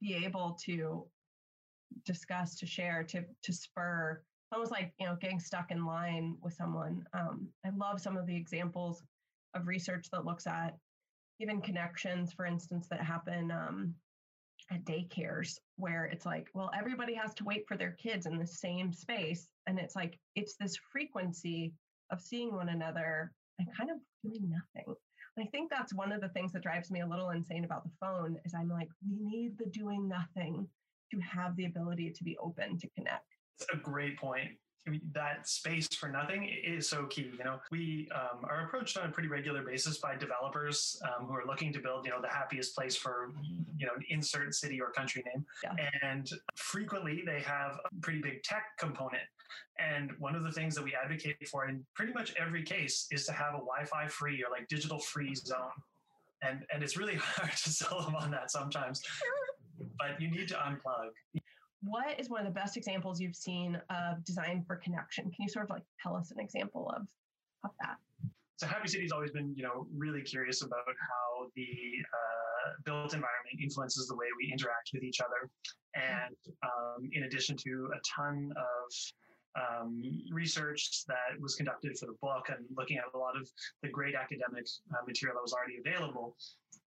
be 0.00 0.14
able 0.24 0.58
to 0.64 1.04
discuss, 2.04 2.56
to 2.56 2.66
share, 2.66 3.04
to 3.04 3.24
to 3.42 3.52
spur. 3.52 4.22
Almost 4.52 4.72
like 4.72 4.92
you 4.98 5.06
know, 5.06 5.16
getting 5.20 5.40
stuck 5.40 5.70
in 5.70 5.84
line 5.84 6.36
with 6.42 6.54
someone. 6.54 7.04
Um, 7.12 7.48
I 7.64 7.70
love 7.70 8.00
some 8.00 8.16
of 8.16 8.26
the 8.26 8.36
examples 8.36 9.02
of 9.54 9.66
research 9.66 10.08
that 10.12 10.24
looks 10.24 10.46
at 10.46 10.76
even 11.40 11.60
connections, 11.60 12.32
for 12.32 12.46
instance, 12.46 12.86
that 12.88 13.00
happen 13.00 13.50
um, 13.50 13.94
at 14.70 14.84
daycares 14.84 15.58
where 15.76 16.04
it's 16.04 16.26
like, 16.26 16.48
well, 16.54 16.70
everybody 16.76 17.14
has 17.14 17.34
to 17.34 17.44
wait 17.44 17.66
for 17.66 17.76
their 17.76 17.92
kids 17.92 18.26
in 18.26 18.38
the 18.38 18.46
same 18.46 18.92
space. 18.92 19.48
And 19.66 19.78
it's 19.78 19.96
like, 19.96 20.18
it's 20.34 20.56
this 20.56 20.76
frequency 20.92 21.72
of 22.10 22.20
seeing 22.20 22.54
one 22.54 22.68
another 22.68 23.32
and 23.58 23.68
kind 23.76 23.90
of 23.90 23.96
doing 24.22 24.50
nothing. 24.50 24.94
I 25.38 25.46
think 25.46 25.70
that's 25.70 25.94
one 25.94 26.12
of 26.12 26.20
the 26.20 26.28
things 26.28 26.52
that 26.52 26.62
drives 26.62 26.90
me 26.90 27.00
a 27.00 27.06
little 27.06 27.30
insane 27.30 27.64
about 27.64 27.84
the 27.84 27.90
phone 28.00 28.36
is 28.44 28.52
I'm 28.54 28.68
like, 28.68 28.88
we 29.08 29.16
need 29.18 29.56
the 29.58 29.66
doing 29.66 30.08
nothing 30.08 30.68
to 31.12 31.18
have 31.20 31.56
the 31.56 31.64
ability 31.64 32.10
to 32.10 32.24
be 32.24 32.36
open 32.38 32.78
to 32.78 32.88
connect. 32.90 33.24
A 33.72 33.76
great 33.76 34.18
point. 34.18 34.50
I 34.86 34.90
mean, 34.90 35.02
that 35.12 35.46
space 35.46 35.88
for 35.88 36.08
nothing 36.08 36.50
is 36.64 36.88
so 36.88 37.04
key. 37.06 37.30
You 37.38 37.44
know, 37.44 37.60
we 37.70 38.08
um, 38.14 38.44
are 38.44 38.64
approached 38.64 38.96
on 38.96 39.08
a 39.08 39.12
pretty 39.12 39.28
regular 39.28 39.62
basis 39.62 39.98
by 39.98 40.16
developers 40.16 41.00
um, 41.04 41.26
who 41.26 41.34
are 41.34 41.44
looking 41.46 41.72
to 41.74 41.80
build, 41.80 42.06
you 42.06 42.10
know, 42.10 42.20
the 42.20 42.28
happiest 42.28 42.74
place 42.74 42.96
for, 42.96 43.30
you 43.76 43.86
know, 43.86 43.92
insert 44.08 44.54
city 44.54 44.80
or 44.80 44.90
country 44.90 45.22
name. 45.26 45.44
Yeah. 45.62 45.74
And 46.02 46.28
frequently 46.56 47.22
they 47.26 47.40
have 47.40 47.78
a 47.84 48.00
pretty 48.00 48.20
big 48.22 48.42
tech 48.42 48.64
component. 48.78 49.22
And 49.78 50.12
one 50.18 50.34
of 50.34 50.44
the 50.44 50.52
things 50.52 50.74
that 50.76 50.84
we 50.84 50.94
advocate 50.94 51.46
for 51.48 51.68
in 51.68 51.84
pretty 51.94 52.12
much 52.12 52.34
every 52.38 52.62
case 52.62 53.06
is 53.10 53.26
to 53.26 53.32
have 53.32 53.54
a 53.54 53.58
Wi-Fi 53.58 54.06
free 54.08 54.42
or 54.42 54.50
like 54.50 54.66
digital 54.68 54.98
free 54.98 55.34
zone. 55.34 55.58
And 56.42 56.64
and 56.72 56.82
it's 56.82 56.96
really 56.96 57.16
hard 57.20 57.52
to 57.52 57.70
sell 57.70 58.02
them 58.02 58.16
on 58.16 58.30
that 58.30 58.50
sometimes. 58.50 59.02
But 59.98 60.20
you 60.20 60.30
need 60.30 60.46
to 60.48 60.54
unplug 60.56 61.08
what 61.82 62.18
is 62.20 62.28
one 62.28 62.40
of 62.40 62.46
the 62.46 62.58
best 62.58 62.76
examples 62.76 63.20
you've 63.20 63.36
seen 63.36 63.80
of 63.90 64.24
design 64.24 64.64
for 64.66 64.76
connection? 64.76 65.24
Can 65.24 65.42
you 65.44 65.48
sort 65.48 65.64
of 65.64 65.70
like 65.70 65.82
tell 66.02 66.14
us 66.14 66.30
an 66.30 66.40
example 66.40 66.92
of, 66.94 67.06
of 67.64 67.70
that? 67.80 67.96
So 68.56 68.66
Happy 68.66 68.88
City's 68.88 69.12
always 69.12 69.30
been, 69.30 69.54
you 69.56 69.62
know, 69.62 69.86
really 69.96 70.20
curious 70.20 70.62
about 70.62 70.84
how 70.86 71.46
the 71.56 71.66
uh, 72.12 72.70
built 72.84 73.14
environment 73.14 73.58
influences 73.62 74.06
the 74.06 74.14
way 74.14 74.26
we 74.36 74.52
interact 74.52 74.90
with 74.92 75.02
each 75.02 75.20
other. 75.20 75.48
And 75.94 76.36
um, 76.62 77.08
in 77.12 77.24
addition 77.24 77.56
to 77.56 77.90
a 77.94 78.00
ton 78.04 78.52
of 78.56 78.92
um, 79.56 80.02
research 80.30 81.04
that 81.06 81.40
was 81.40 81.54
conducted 81.54 81.98
for 81.98 82.06
the 82.06 82.16
book 82.20 82.50
and 82.50 82.66
looking 82.76 82.98
at 82.98 83.04
a 83.14 83.18
lot 83.18 83.34
of 83.34 83.48
the 83.82 83.88
great 83.88 84.14
academic 84.14 84.66
uh, 84.92 85.04
material 85.06 85.36
that 85.36 85.42
was 85.42 85.54
already 85.54 85.78
available, 85.78 86.36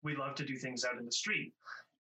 we 0.03 0.15
love 0.15 0.35
to 0.35 0.45
do 0.45 0.57
things 0.57 0.85
out 0.85 0.99
in 0.99 1.07
the 1.07 1.13
street. 1.13 1.53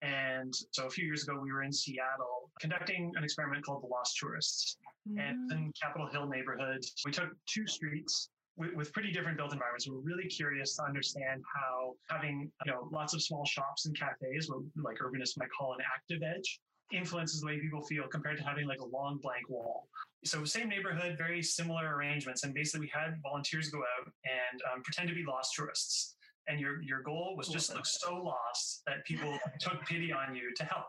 And 0.02 0.54
so 0.72 0.86
a 0.86 0.90
few 0.90 1.04
years 1.04 1.24
ago, 1.24 1.38
we 1.40 1.52
were 1.52 1.62
in 1.62 1.72
Seattle 1.72 2.50
conducting 2.60 3.12
an 3.16 3.24
experiment 3.24 3.64
called 3.64 3.82
the 3.82 3.88
Lost 3.88 4.16
Tourists. 4.16 4.76
Mm-hmm. 5.08 5.18
And 5.18 5.52
in 5.52 5.72
Capitol 5.80 6.08
Hill 6.08 6.28
neighborhood, 6.28 6.84
we 7.04 7.12
took 7.12 7.30
two 7.46 7.66
streets 7.66 8.30
with, 8.56 8.74
with, 8.74 8.92
pretty 8.92 9.12
different 9.12 9.36
built 9.36 9.52
environments. 9.52 9.88
We're 9.88 9.98
really 9.98 10.28
curious 10.28 10.76
to 10.76 10.82
understand 10.84 11.42
how 11.54 11.94
having 12.08 12.50
you 12.64 12.72
know 12.72 12.88
lots 12.92 13.14
of 13.14 13.22
small 13.22 13.44
shops 13.44 13.86
and 13.86 13.98
cafes, 13.98 14.50
what 14.50 14.60
like 14.76 14.98
urbanists 14.98 15.38
might 15.38 15.48
call 15.56 15.74
an 15.74 15.80
active 15.94 16.22
edge, 16.22 16.60
influences 16.92 17.40
the 17.40 17.46
way 17.46 17.60
people 17.60 17.82
feel 17.82 18.06
compared 18.08 18.38
to 18.38 18.44
having 18.44 18.66
like 18.66 18.80
a 18.80 18.86
long 18.86 19.18
blank 19.22 19.48
wall. 19.48 19.88
So 20.24 20.44
same 20.44 20.68
neighborhood, 20.68 21.16
very 21.16 21.42
similar 21.42 21.94
arrangements, 21.94 22.42
and 22.42 22.52
basically 22.52 22.86
we 22.86 22.92
had 22.92 23.14
volunteers 23.22 23.70
go 23.70 23.78
out 23.78 24.12
and 24.24 24.60
um, 24.72 24.82
pretend 24.82 25.08
to 25.08 25.14
be 25.14 25.24
lost 25.24 25.54
tourists 25.54 26.16
and 26.48 26.58
your 26.60 26.82
your 26.82 27.02
goal 27.02 27.34
was 27.36 27.48
just 27.48 27.74
look 27.74 27.86
so 27.86 28.14
lost 28.14 28.82
that 28.86 29.04
people 29.06 29.38
took 29.60 29.84
pity 29.86 30.12
on 30.12 30.34
you 30.34 30.52
to 30.56 30.64
help. 30.64 30.86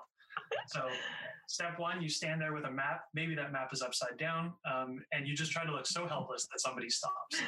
So, 0.68 0.88
step 1.48 1.80
one, 1.80 2.02
you 2.02 2.10
stand 2.10 2.42
there 2.42 2.54
with 2.54 2.66
a 2.66 2.72
map. 2.72 3.02
Maybe 3.14 3.36
that 3.36 3.52
map 3.52 3.70
is 3.74 3.82
upside 3.82 4.18
down, 4.18 4.54
um, 4.70 5.04
and 5.12 5.28
you 5.28 5.36
just 5.36 5.52
try 5.52 5.66
to 5.66 5.72
look 5.72 5.88
so 5.88 6.08
helpless 6.08 6.48
that 6.52 6.60
somebody 6.60 6.90
stops. 6.90 7.42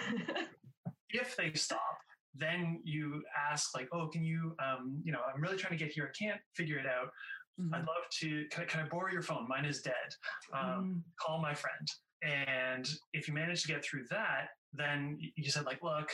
if 1.09 1.35
they 1.35 1.51
stop, 1.53 1.97
then 2.35 2.81
you 2.83 3.23
ask 3.51 3.75
like, 3.75 3.87
"Oh, 3.91 4.07
can 4.07 4.23
you? 4.23 4.55
Um, 4.63 5.01
you 5.03 5.11
know, 5.11 5.21
I'm 5.33 5.41
really 5.41 5.57
trying 5.57 5.77
to 5.77 5.83
get 5.83 5.93
here. 5.93 6.11
I 6.13 6.23
can't 6.23 6.39
figure 6.55 6.77
it 6.77 6.85
out. 6.85 7.09
Mm-hmm. 7.59 7.75
I'd 7.75 7.79
love 7.81 8.05
to. 8.21 8.45
Can 8.51 8.63
I, 8.63 8.65
can 8.65 8.79
I, 8.81 8.87
borrow 8.87 9.11
your 9.11 9.21
phone? 9.21 9.47
Mine 9.47 9.65
is 9.65 9.81
dead. 9.81 9.93
Um, 10.53 10.67
mm-hmm. 10.67 10.99
Call 11.19 11.41
my 11.41 11.53
friend." 11.53 11.87
And 12.23 12.87
if 13.13 13.27
you 13.27 13.33
manage 13.33 13.63
to 13.63 13.67
get 13.67 13.83
through 13.83 14.03
that, 14.11 14.49
then 14.73 15.17
you 15.35 15.49
said 15.49 15.65
like, 15.65 15.81
"Look, 15.83 16.11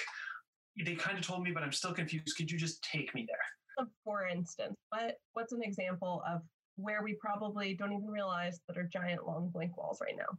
they 0.86 0.96
kind 0.96 1.18
of 1.18 1.26
told 1.26 1.44
me, 1.44 1.52
but 1.52 1.64
I'm 1.64 1.72
still 1.72 1.94
confused. 1.94 2.36
Could 2.38 2.52
you 2.52 2.58
just 2.58 2.84
take 2.84 3.14
me 3.16 3.26
there? 3.28 3.88
For 4.04 4.28
instance, 4.28 4.76
what 4.90 5.18
what's 5.34 5.54
an 5.54 5.62
example 5.64 6.24
of 6.28 6.42
where 6.76 7.04
we 7.04 7.16
probably 7.20 7.76
don't 7.76 7.92
even 7.92 8.08
realize 8.08 8.60
that 8.68 8.78
are 8.78 8.90
giant 8.92 9.26
long 9.26 9.50
blank 9.50 9.78
walls 9.78 10.00
right 10.02 10.16
now? 10.18 10.38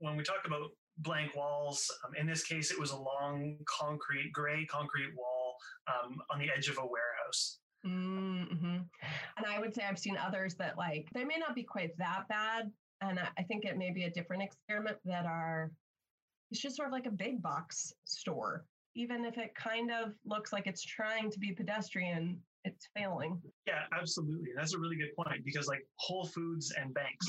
When 0.00 0.16
we 0.16 0.24
talk 0.24 0.46
about 0.46 0.70
blank 0.98 1.34
walls, 1.34 1.90
um, 2.04 2.12
in 2.14 2.26
this 2.26 2.42
case, 2.42 2.70
it 2.70 2.78
was 2.78 2.90
a 2.90 2.96
long 2.96 3.56
concrete, 3.66 4.32
gray 4.32 4.66
concrete 4.66 5.12
wall 5.16 5.54
um, 5.88 6.18
on 6.30 6.38
the 6.38 6.48
edge 6.54 6.68
of 6.68 6.78
a 6.78 6.86
warehouse. 6.86 7.58
Mm-hmm. 7.86 8.78
And 9.36 9.46
I 9.46 9.58
would 9.58 9.74
say 9.74 9.82
I've 9.88 9.98
seen 9.98 10.16
others 10.16 10.54
that 10.56 10.78
like 10.78 11.06
they 11.14 11.24
may 11.24 11.36
not 11.38 11.54
be 11.54 11.62
quite 11.62 11.96
that 11.98 12.24
bad, 12.28 12.70
and 13.00 13.18
I 13.18 13.42
think 13.42 13.64
it 13.64 13.76
may 13.76 13.92
be 13.92 14.04
a 14.04 14.10
different 14.10 14.42
experiment 14.42 14.98
that 15.04 15.26
are 15.26 15.70
it's 16.50 16.60
just 16.60 16.76
sort 16.76 16.88
of 16.88 16.92
like 16.92 17.06
a 17.06 17.10
big 17.10 17.42
box 17.42 17.92
store 18.04 18.64
even 18.94 19.24
if 19.24 19.38
it 19.38 19.54
kind 19.54 19.90
of 19.90 20.12
looks 20.24 20.52
like 20.52 20.66
it's 20.66 20.82
trying 20.82 21.30
to 21.30 21.38
be 21.38 21.52
pedestrian, 21.52 22.40
it's 22.64 22.88
failing. 22.96 23.40
Yeah, 23.66 23.82
absolutely. 23.98 24.50
That's 24.56 24.74
a 24.74 24.78
really 24.78 24.96
good 24.96 25.14
point 25.16 25.44
because 25.44 25.68
like 25.68 25.86
Whole 25.96 26.26
Foods 26.26 26.72
and 26.80 26.94
banks 26.94 27.26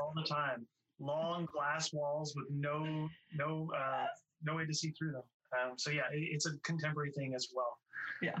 all 0.00 0.12
the 0.14 0.24
time. 0.24 0.66
Long 0.98 1.46
glass 1.46 1.92
walls 1.92 2.34
with 2.36 2.46
no 2.50 3.08
no 3.34 3.70
uh, 3.74 4.02
yes. 4.02 4.22
no 4.42 4.56
way 4.56 4.66
to 4.66 4.74
see 4.74 4.90
through 4.90 5.12
them. 5.12 5.22
Um, 5.52 5.72
so 5.76 5.90
yeah, 5.90 6.02
it, 6.12 6.20
it's 6.20 6.46
a 6.46 6.56
contemporary 6.62 7.12
thing 7.12 7.34
as 7.34 7.48
well. 7.54 7.78
Yeah. 8.20 8.38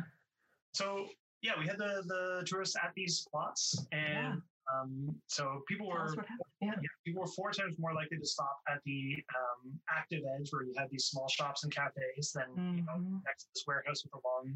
So 0.72 1.06
yeah, 1.42 1.52
we 1.58 1.66
had 1.66 1.78
the 1.78 2.02
the 2.06 2.44
tourists 2.46 2.76
at 2.76 2.92
these 2.94 3.16
spots, 3.16 3.86
and 3.90 4.40
um, 4.72 5.14
so 5.26 5.62
people 5.68 5.88
were 5.88 6.14
yeah. 6.60 6.70
yeah. 6.70 6.72
people 7.04 7.22
were 7.22 7.28
four 7.28 7.50
times 7.50 7.74
more 7.78 7.94
likely 7.94 8.18
to 8.18 8.26
stop 8.26 8.58
at 8.68 8.80
the 8.84 9.16
um, 9.34 9.72
active 9.90 10.20
edge 10.38 10.48
where 10.50 10.64
you 10.64 10.72
had 10.76 10.88
these 10.90 11.06
small 11.06 11.28
shops 11.28 11.64
and 11.64 11.74
cafes 11.74 12.32
than 12.32 12.44
mm-hmm. 12.50 12.76
you 12.78 12.84
know 12.84 12.98
mm-hmm. 12.98 13.16
next 13.24 13.44
to 13.44 13.48
this 13.54 13.64
warehouse 13.66 14.04
with 14.04 14.14
a 14.14 14.26
long 14.26 14.52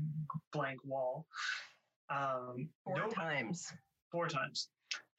blank 0.52 0.78
wall. 0.84 1.26
Um, 2.08 2.68
four 2.84 2.98
nobody, 2.98 3.14
times. 3.14 3.72
Four 4.12 4.28
times. 4.28 4.68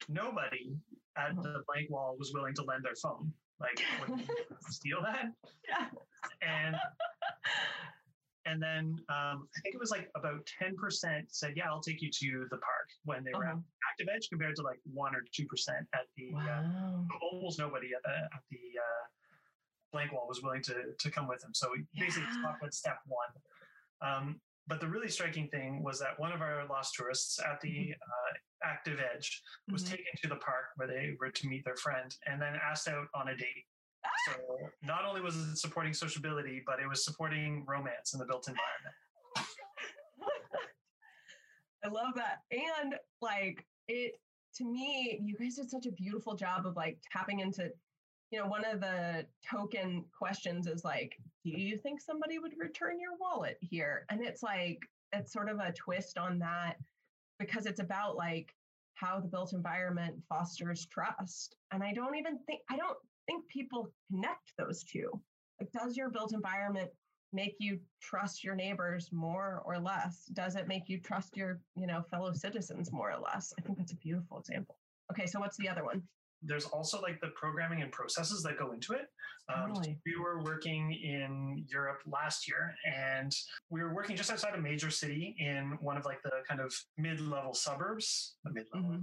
Nobody 0.08 0.76
at 1.16 1.32
uh-huh. 1.32 1.42
the 1.42 1.62
blank 1.66 1.90
wall 1.90 2.16
was 2.18 2.32
willing 2.32 2.54
to 2.54 2.62
lend 2.62 2.84
their 2.84 2.96
phone. 3.02 3.32
Like, 3.60 3.82
steal 4.68 4.98
that? 5.02 5.26
Yeah. 5.68 5.86
And 6.40 6.76
and 8.48 8.62
then 8.62 8.96
um, 9.08 9.48
I 9.56 9.60
think 9.62 9.74
it 9.74 9.80
was 9.80 9.90
like 9.90 10.08
about 10.16 10.48
10% 10.62 10.74
said, 11.28 11.52
yeah, 11.54 11.66
I'll 11.68 11.82
take 11.82 12.00
you 12.00 12.10
to 12.10 12.46
the 12.50 12.56
park 12.56 12.88
when 13.04 13.24
they 13.24 13.32
were 13.34 13.46
uh-huh. 13.46 13.60
active 13.90 14.08
edge 14.14 14.28
compared 14.30 14.56
to 14.56 14.62
like 14.62 14.80
1 14.92 15.14
or 15.14 15.20
2% 15.20 15.44
at 15.94 16.06
the, 16.16 16.32
uh, 16.34 16.38
wow. 16.38 17.06
uh, 17.12 17.26
almost 17.30 17.58
nobody 17.58 17.88
at 17.94 18.02
the, 18.02 18.10
at 18.10 18.42
the 18.50 18.56
uh, 18.80 19.04
blank 19.92 20.12
wall 20.12 20.26
was 20.28 20.42
willing 20.42 20.62
to, 20.62 20.74
to 20.98 21.10
come 21.10 21.28
with 21.28 21.40
them. 21.40 21.50
So 21.54 21.68
we 21.72 21.84
yeah. 21.92 22.04
basically 22.04 22.28
talked 22.42 22.60
about 22.60 22.72
step 22.74 22.98
one. 23.06 23.30
Um, 24.00 24.40
but 24.66 24.80
the 24.80 24.88
really 24.88 25.08
striking 25.08 25.48
thing 25.48 25.82
was 25.82 25.98
that 25.98 26.18
one 26.18 26.32
of 26.32 26.40
our 26.40 26.66
lost 26.68 26.94
tourists 26.94 27.38
at 27.40 27.60
the 27.60 27.68
mm-hmm. 27.68 27.92
uh, 27.92 28.68
active 28.70 28.98
edge 29.14 29.42
was 29.70 29.82
mm-hmm. 29.82 29.92
taken 29.92 30.12
to 30.22 30.28
the 30.28 30.36
park 30.36 30.72
where 30.76 30.88
they 30.88 31.16
were 31.20 31.30
to 31.30 31.48
meet 31.48 31.64
their 31.64 31.76
friend 31.76 32.14
and 32.26 32.40
then 32.40 32.54
asked 32.62 32.88
out 32.88 33.06
on 33.14 33.28
a 33.28 33.36
date. 33.36 33.64
So 34.26 34.32
not 34.82 35.04
only 35.04 35.20
was 35.20 35.36
it 35.36 35.56
supporting 35.56 35.94
sociability, 35.94 36.62
but 36.66 36.80
it 36.80 36.88
was 36.88 37.04
supporting 37.04 37.64
romance 37.66 38.12
in 38.12 38.18
the 38.18 38.26
built 38.26 38.48
environment. 38.48 38.94
I 41.84 41.88
love 41.88 42.14
that. 42.16 42.42
And 42.50 42.96
like 43.20 43.64
it 43.86 44.14
to 44.56 44.64
me, 44.64 45.20
you 45.22 45.36
guys 45.36 45.56
did 45.56 45.70
such 45.70 45.86
a 45.86 45.92
beautiful 45.92 46.34
job 46.34 46.66
of 46.66 46.76
like 46.76 46.98
tapping 47.12 47.40
into, 47.40 47.70
you 48.30 48.38
know, 48.38 48.46
one 48.46 48.64
of 48.64 48.80
the 48.80 49.26
token 49.48 50.04
questions 50.16 50.66
is 50.66 50.84
like, 50.84 51.16
do 51.44 51.50
you 51.50 51.76
think 51.76 52.00
somebody 52.00 52.38
would 52.38 52.54
return 52.58 53.00
your 53.00 53.16
wallet 53.20 53.58
here? 53.60 54.04
And 54.10 54.24
it's 54.24 54.42
like, 54.42 54.80
it's 55.12 55.32
sort 55.32 55.48
of 55.48 55.58
a 55.58 55.72
twist 55.72 56.18
on 56.18 56.38
that 56.40 56.76
because 57.38 57.66
it's 57.66 57.80
about 57.80 58.16
like 58.16 58.54
how 58.94 59.20
the 59.20 59.28
built 59.28 59.52
environment 59.52 60.16
fosters 60.28 60.86
trust. 60.86 61.56
And 61.72 61.82
I 61.82 61.92
don't 61.92 62.16
even 62.16 62.38
think, 62.46 62.62
I 62.68 62.76
don't 62.76 62.98
think 63.28 63.46
people 63.48 63.92
connect 64.10 64.52
those 64.56 64.82
two. 64.82 65.10
Like, 65.60 65.70
does 65.72 65.96
your 65.96 66.08
built 66.08 66.32
environment 66.32 66.90
make 67.32 67.56
you 67.58 67.78
trust 68.00 68.42
your 68.42 68.54
neighbors 68.54 69.10
more 69.12 69.62
or 69.66 69.78
less? 69.78 70.24
Does 70.32 70.56
it 70.56 70.66
make 70.66 70.88
you 70.88 70.98
trust 70.98 71.36
your, 71.36 71.60
you 71.76 71.86
know, 71.86 72.02
fellow 72.10 72.32
citizens 72.32 72.90
more 72.90 73.12
or 73.12 73.20
less? 73.20 73.52
I 73.58 73.62
think 73.62 73.76
that's 73.76 73.92
a 73.92 73.96
beautiful 73.96 74.38
example. 74.38 74.76
Okay, 75.12 75.26
so 75.26 75.38
what's 75.40 75.56
the 75.58 75.68
other 75.68 75.84
one? 75.84 76.02
There's 76.40 76.66
also 76.66 77.00
like 77.00 77.20
the 77.20 77.28
programming 77.34 77.82
and 77.82 77.90
processes 77.90 78.42
that 78.44 78.56
go 78.56 78.70
into 78.70 78.92
it. 78.92 79.06
Um, 79.52 79.74
totally. 79.74 79.98
we 80.06 80.16
were 80.16 80.42
working 80.42 80.92
in 80.92 81.64
Europe 81.68 82.00
last 82.06 82.46
year, 82.46 82.74
and 82.86 83.34
we 83.70 83.82
were 83.82 83.92
working 83.92 84.14
just 84.14 84.30
outside 84.30 84.54
a 84.54 84.60
major 84.60 84.90
city 84.90 85.34
in 85.38 85.76
one 85.80 85.96
of 85.96 86.04
like 86.04 86.22
the 86.22 86.30
kind 86.46 86.60
of 86.60 86.72
mid-level 86.96 87.54
suburbs, 87.54 88.36
the 88.44 88.52
mid-level, 88.52 88.90
mm-hmm 88.90 89.00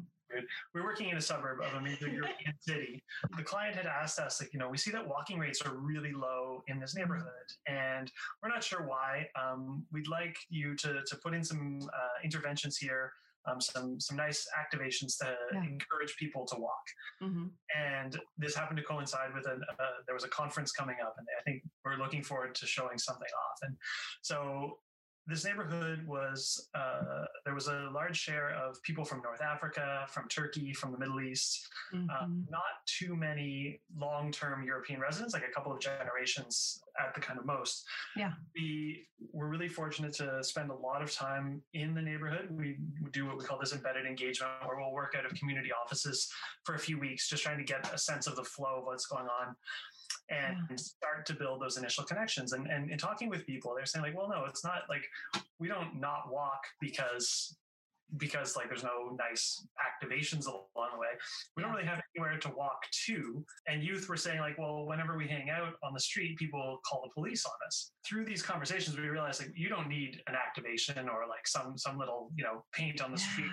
we 0.74 0.82
are 0.82 0.84
working 0.84 1.10
in 1.10 1.18
a 1.18 1.22
suburb 1.22 1.60
of 1.62 1.74
a 1.74 1.82
major 1.82 2.08
European 2.22 2.54
city. 2.60 3.04
The 3.38 3.44
client 3.44 3.76
had 3.76 3.86
asked 3.86 4.20
us, 4.20 4.42
like, 4.42 4.54
you 4.54 4.60
know, 4.60 4.70
we 4.70 4.78
see 4.78 4.92
that 4.92 5.08
walking 5.08 5.40
rates 5.40 5.62
are 5.62 5.76
really 5.76 6.14
low 6.14 6.64
in 6.68 6.80
this 6.80 6.96
neighborhood, 6.96 7.28
and 7.68 8.12
we're 8.42 8.50
not 8.50 8.64
sure 8.64 8.86
why. 8.88 9.28
Um, 9.42 9.86
we'd 9.92 10.08
like 10.08 10.36
you 10.50 10.76
to 10.78 11.02
to 11.06 11.16
put 11.24 11.34
in 11.34 11.44
some 11.44 11.80
uh, 11.82 12.24
interventions 12.24 12.78
here. 12.78 13.12
Um, 13.48 13.62
some 13.62 14.00
some 14.00 14.18
nice 14.18 14.48
activations 14.58 15.20
to 15.20 15.36
yeah. 15.54 15.60
encourage 15.60 16.16
people 16.18 16.48
to 16.48 16.56
walk. 16.58 16.84
Mm-hmm. 17.22 17.46
And 17.80 18.20
this 18.40 18.56
happened 18.56 18.78
to 18.78 18.84
coincide 18.84 19.36
with 19.36 19.46
a 19.46 19.52
uh, 19.52 19.86
there 20.08 20.16
was 20.16 20.24
a 20.24 20.30
conference 20.30 20.72
coming 20.72 20.96
up, 21.04 21.14
and 21.20 21.28
I 21.40 21.44
think 21.44 21.62
we're 21.84 21.98
looking 21.98 22.24
forward 22.24 22.56
to 22.56 22.66
showing 22.66 22.98
something 22.98 23.28
off. 23.28 23.60
And 23.62 23.76
so 24.24 24.80
this 25.28 25.44
neighborhood 25.44 26.06
was 26.06 26.70
uh, 26.76 27.26
there 27.46 27.56
was 27.56 27.68
a 27.68 27.90
large 27.92 28.18
share 28.18 28.52
of 28.52 28.82
people 28.84 29.04
from 29.04 29.22
North 29.24 29.42
Africa, 29.42 30.06
from 30.10 30.28
Turkey, 30.28 30.72
from 30.74 30.92
the 30.92 31.00
Middle 31.00 31.20
East. 31.22 31.68
Mm-hmm. 31.94 32.10
Uh, 32.10 32.28
not 32.50 32.62
too 32.86 33.16
many 33.16 33.82
long-term 33.98 34.64
European 34.64 35.00
residents, 35.00 35.34
like 35.34 35.44
a 35.44 35.52
couple 35.52 35.72
of 35.72 35.80
generations 35.80 36.84
at 37.04 37.16
the 37.16 37.22
kind 37.22 37.40
of 37.40 37.46
most. 37.46 37.86
Yeah, 38.16 38.34
we 38.56 39.08
were 39.34 39.50
really 39.50 39.68
fortunate 39.68 40.14
to 40.16 40.44
spend 40.44 40.70
a 40.70 40.76
lot 40.76 41.02
of 41.02 41.12
time 41.12 41.62
in 41.74 41.96
the 41.96 42.02
neighborhood. 42.02 42.48
We 42.52 42.78
do 43.12 43.26
what 43.26 43.38
we 43.38 43.46
call 43.46 43.60
this 43.60 43.74
embedded 43.74 44.06
engagement, 44.06 44.52
where 44.66 44.78
we'll 44.78 44.94
work 44.94 45.16
out 45.18 45.26
of 45.26 45.34
community 45.38 45.70
offices 45.72 46.32
for 46.64 46.76
a 46.76 46.80
few 46.80 47.00
weeks, 47.00 47.28
just 47.28 47.44
trying 47.44 47.58
to 47.58 47.64
get 47.64 47.92
a 47.94 47.98
sense 47.98 48.28
of 48.28 48.36
the 48.36 48.44
flow 48.44 48.78
of 48.80 48.86
what's 48.86 49.08
going 49.08 49.28
on 49.42 49.56
and 50.30 50.58
yeah. 50.70 50.76
start 50.76 51.26
to 51.28 51.34
build 51.34 51.62
those 51.62 51.78
initial 51.78 52.04
connections. 52.04 52.54
And, 52.54 52.68
and 52.68 52.90
in 52.90 52.98
talking 52.98 53.30
with 53.30 53.46
people, 53.46 53.74
they're 53.76 53.86
saying 53.86 54.04
like, 54.04 54.18
well, 54.18 54.30
no, 54.30 54.46
it's 54.46 54.64
not 54.64 54.84
like 54.90 55.04
we 55.60 55.68
don't 55.68 56.00
not 56.00 56.32
walk 56.32 56.62
because 56.82 57.56
because 58.18 58.56
like 58.56 58.68
there's 58.70 58.84
no 58.84 59.18
nice 59.18 59.66
activations 59.82 60.46
along 60.46 60.90
the 60.94 61.00
way. 61.00 61.08
We 61.58 61.64
don't 61.64 61.72
really 61.72 61.88
have 61.88 62.02
anywhere 62.16 62.38
to 62.38 62.50
walk 62.50 62.84
to. 63.08 63.44
And 63.68 63.84
youth 63.84 64.08
were 64.08 64.16
saying 64.16 64.40
like, 64.40 64.58
well, 64.58 64.86
whenever 64.86 65.18
we 65.18 65.28
hang 65.28 65.50
out 65.50 65.74
on 65.84 65.94
the 65.94 66.00
street, 66.00 66.38
people 66.38 66.80
call 66.90 67.02
the 67.04 67.10
police 67.14 67.46
on 67.46 67.54
us. 67.68 67.92
Through 68.08 68.26
these 68.26 68.44
conversations, 68.44 68.96
we 68.96 69.08
realized 69.08 69.42
like 69.42 69.52
you 69.56 69.70
don't 69.70 69.90
need 69.90 70.22
an 70.28 70.36
activation 70.36 71.10
or 71.10 71.28
like 71.28 71.48
some 71.48 71.78
some 71.78 71.98
little, 71.98 72.32
you 72.36 72.44
know, 72.44 72.64
paint 72.74 73.02
on 73.02 73.12
the 73.12 73.20
yeah. 73.20 73.32
street 73.32 73.52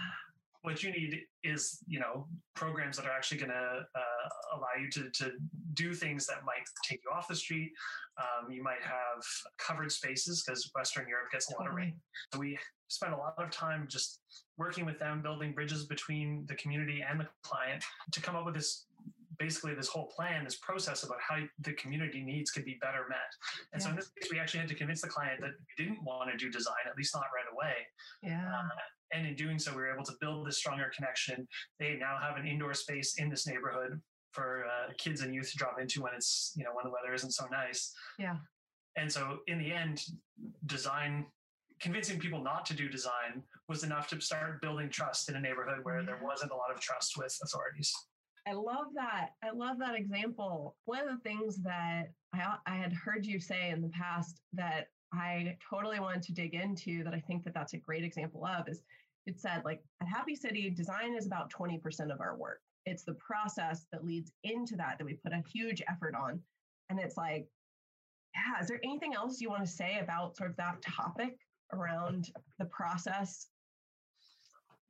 what 0.63 0.83
you 0.83 0.91
need 0.93 1.21
is 1.43 1.79
you 1.87 2.01
know 2.01 2.27
programs 2.55 2.97
that 2.97 3.07
are 3.07 3.13
actually 3.13 3.39
going 3.39 3.51
to 3.51 3.87
uh, 3.95 4.57
allow 4.57 4.69
you 4.81 4.89
to, 4.91 5.11
to 5.11 5.33
do 5.75 5.93
things 5.93 6.27
that 6.27 6.45
might 6.45 6.63
take 6.89 7.01
you 7.05 7.11
off 7.15 7.29
the 7.29 7.35
street 7.35 7.73
um, 8.19 8.51
you 8.51 8.63
might 8.63 8.83
have 8.83 9.23
covered 9.59 9.91
spaces 9.91 10.43
because 10.43 10.71
western 10.75 11.07
europe 11.09 11.31
gets 11.33 11.51
a 11.51 11.59
lot 11.59 11.69
of 11.69 11.75
rain 11.75 11.95
so 12.33 12.41
we 12.41 12.59
spend 12.89 13.13
a 13.13 13.17
lot 13.17 13.35
of 13.39 13.51
time 13.51 13.87
just 13.89 14.21
working 14.57 14.85
with 14.85 14.99
them 14.99 15.23
building 15.23 15.53
bridges 15.53 15.87
between 15.87 16.45
the 16.47 16.55
community 16.55 17.05
and 17.09 17.21
the 17.21 17.27
client 17.43 17.83
to 18.11 18.21
come 18.21 18.37
up 18.37 18.45
with 18.45 18.55
this 18.55 18.87
basically 19.39 19.75
this 19.75 19.89
whole 19.89 20.07
plan, 20.07 20.45
this 20.45 20.57
process 20.57 21.03
about 21.03 21.19
how 21.21 21.37
the 21.61 21.73
community 21.73 22.23
needs 22.23 22.51
could 22.51 22.65
be 22.65 22.79
better 22.81 23.07
met. 23.09 23.19
And 23.73 23.81
yeah. 23.81 23.85
so 23.85 23.91
in 23.91 23.97
this 23.97 24.11
case, 24.11 24.31
we 24.31 24.39
actually 24.39 24.61
had 24.61 24.69
to 24.69 24.75
convince 24.75 25.01
the 25.01 25.09
client 25.09 25.41
that 25.41 25.51
we 25.59 25.85
didn't 25.85 26.03
want 26.05 26.31
to 26.31 26.37
do 26.37 26.51
design, 26.51 26.85
at 26.89 26.97
least 26.97 27.15
not 27.15 27.25
right 27.35 27.51
away. 27.53 27.75
Yeah. 28.23 28.47
Uh, 28.47 28.69
and 29.13 29.27
in 29.27 29.35
doing 29.35 29.59
so, 29.59 29.71
we 29.73 29.79
were 29.79 29.93
able 29.93 30.05
to 30.05 30.15
build 30.21 30.47
this 30.47 30.59
stronger 30.59 30.91
connection. 30.95 31.47
They 31.79 31.97
now 31.99 32.19
have 32.21 32.37
an 32.37 32.47
indoor 32.47 32.75
space 32.75 33.15
in 33.19 33.29
this 33.29 33.47
neighborhood 33.47 34.01
for 34.33 34.65
uh, 34.65 34.93
kids 34.99 35.21
and 35.21 35.35
youth 35.35 35.51
to 35.53 35.59
drop 35.59 35.79
into 35.81 36.03
when 36.03 36.15
it's, 36.15 36.53
you 36.57 36.65
know, 36.65 36.71
when 36.73 36.85
the 36.85 36.91
weather 36.91 37.15
isn't 37.15 37.33
so 37.33 37.47
nice. 37.51 37.93
Yeah. 38.19 38.37
And 38.97 39.11
so 39.11 39.39
in 39.47 39.59
the 39.59 39.73
end, 39.73 40.03
design, 40.67 41.27
convincing 41.81 42.19
people 42.19 42.43
not 42.43 42.65
to 42.67 42.75
do 42.75 42.89
design 42.89 43.43
was 43.69 43.85
enough 43.85 44.09
to 44.09 44.21
start 44.21 44.61
building 44.63 44.89
trust 44.89 45.29
in 45.29 45.37
a 45.37 45.41
neighborhood 45.41 45.81
where 45.83 46.03
there 46.03 46.21
wasn't 46.23 46.51
a 46.53 46.55
lot 46.55 46.71
of 46.75 46.81
trust 46.81 47.17
with 47.17 47.37
authorities. 47.43 47.93
I 48.47 48.53
love 48.55 48.87
that. 48.95 49.31
I 49.43 49.51
love 49.51 49.79
that 49.79 49.95
example. 49.95 50.77
One 50.85 51.01
of 51.01 51.09
the 51.09 51.23
things 51.23 51.59
that 51.63 52.11
I, 52.35 52.57
I 52.67 52.77
had 52.77 52.93
heard 52.93 53.25
you 53.25 53.39
say 53.39 53.71
in 53.71 53.83
the 53.83 53.89
past 53.89 54.41
that 54.55 54.89
I 55.13 55.57
totally 55.69 56.01
wanted 56.01 56.23
to 56.23 56.33
dig 56.33 56.55
into 56.55 57.05
that 57.05 57.15
I 57.15 57.21
think 57.21 57.45
that 57.45 57.55
that's 57.55 57.75
a 57.75 57.79
great 57.79 58.03
example 58.03 58.45
of 58.45 58.69
is 58.69 58.81
it 59.27 59.41
said 59.41 59.63
like 59.65 59.83
at 60.01 60.09
Happy 60.09 60.35
City, 60.35 60.71
design 60.71 61.15
is 61.15 61.27
about 61.27 61.53
20% 61.53 62.13
of 62.13 62.21
our 62.21 62.37
work. 62.37 62.61
It's 62.87 63.05
the 63.05 63.15
process 63.15 63.87
that 63.93 64.05
leads 64.05 64.33
into 64.45 64.77
that 64.77 64.99
that 64.99 65.05
we 65.05 65.15
put 65.15 65.33
a 65.33 65.43
huge 65.53 65.83
effort 65.89 66.15
on. 66.15 66.41
And 66.91 66.99
it's 66.99 67.17
like, 67.17 67.47
yeah, 68.35 68.61
is 68.61 68.69
there 68.69 68.81
anything 68.83 69.15
else 69.15 69.41
you 69.41 69.51
want 69.51 69.65
to 69.65 69.71
say 69.71 69.99
about 70.01 70.37
sort 70.37 70.51
of 70.51 70.57
that 70.57 70.83
topic 70.83 71.37
around 71.73 72.31
the 72.59 72.65
process? 72.67 73.47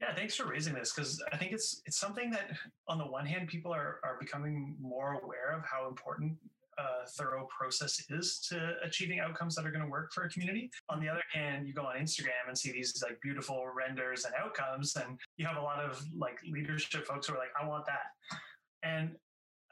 Yeah, 0.00 0.14
thanks 0.14 0.34
for 0.34 0.48
raising 0.48 0.74
this 0.74 0.92
because 0.92 1.22
I 1.32 1.36
think 1.36 1.52
it's 1.52 1.80
it's 1.86 1.98
something 1.98 2.30
that 2.30 2.50
on 2.88 2.98
the 2.98 3.04
one 3.04 3.24
hand 3.24 3.46
people 3.46 3.72
are 3.72 4.00
are 4.02 4.16
becoming 4.18 4.74
more 4.80 5.20
aware 5.22 5.56
of 5.56 5.64
how 5.64 5.86
important 5.88 6.36
uh, 6.78 7.06
thorough 7.16 7.46
process 7.56 8.04
is 8.08 8.38
to 8.48 8.74
achieving 8.82 9.20
outcomes 9.20 9.54
that 9.54 9.66
are 9.66 9.70
going 9.70 9.85
to 9.85 9.90
work 9.90 10.12
for 10.12 10.24
a 10.24 10.28
community. 10.30 10.70
On 10.88 11.00
the 11.00 11.08
other 11.08 11.22
hand, 11.32 11.66
you 11.66 11.74
go 11.74 11.82
on 11.82 11.96
Instagram 11.96 12.48
and 12.48 12.56
see 12.56 12.72
these 12.72 13.02
like 13.02 13.20
beautiful 13.20 13.66
renders 13.74 14.24
and 14.24 14.35
outcomes, 14.42 14.96
and 14.96 15.18
you 15.37 15.46
have 15.46 15.56
a 15.56 15.62
lot 15.62 15.80
of 15.80 16.02
like 16.16 16.38
leadership 16.50 17.06
folks 17.06 17.26
who 17.26 17.35
are 17.35 17.38
like, 17.38 17.50
I 17.61 17.66
want 17.66 17.87
that. 17.87 18.38
And 18.82 19.16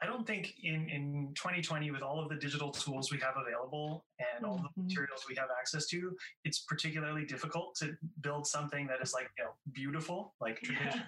I 0.01 0.07
don't 0.07 0.25
think 0.25 0.55
in, 0.63 0.89
in 0.89 1.31
2020, 1.35 1.91
with 1.91 2.01
all 2.01 2.19
of 2.19 2.29
the 2.29 2.35
digital 2.35 2.71
tools 2.71 3.11
we 3.11 3.19
have 3.19 3.35
available 3.37 4.05
and 4.19 4.45
all 4.45 4.57
mm-hmm. 4.57 4.65
the 4.75 4.83
materials 4.83 5.25
we 5.29 5.35
have 5.35 5.49
access 5.59 5.85
to, 5.87 6.15
it's 6.43 6.59
particularly 6.59 7.23
difficult 7.25 7.75
to 7.75 7.95
build 8.21 8.47
something 8.47 8.87
that 8.87 8.97
is 9.01 9.13
like, 9.13 9.29
you 9.37 9.43
know, 9.43 9.51
beautiful, 9.73 10.33
like 10.41 10.59
traditional. 10.63 11.05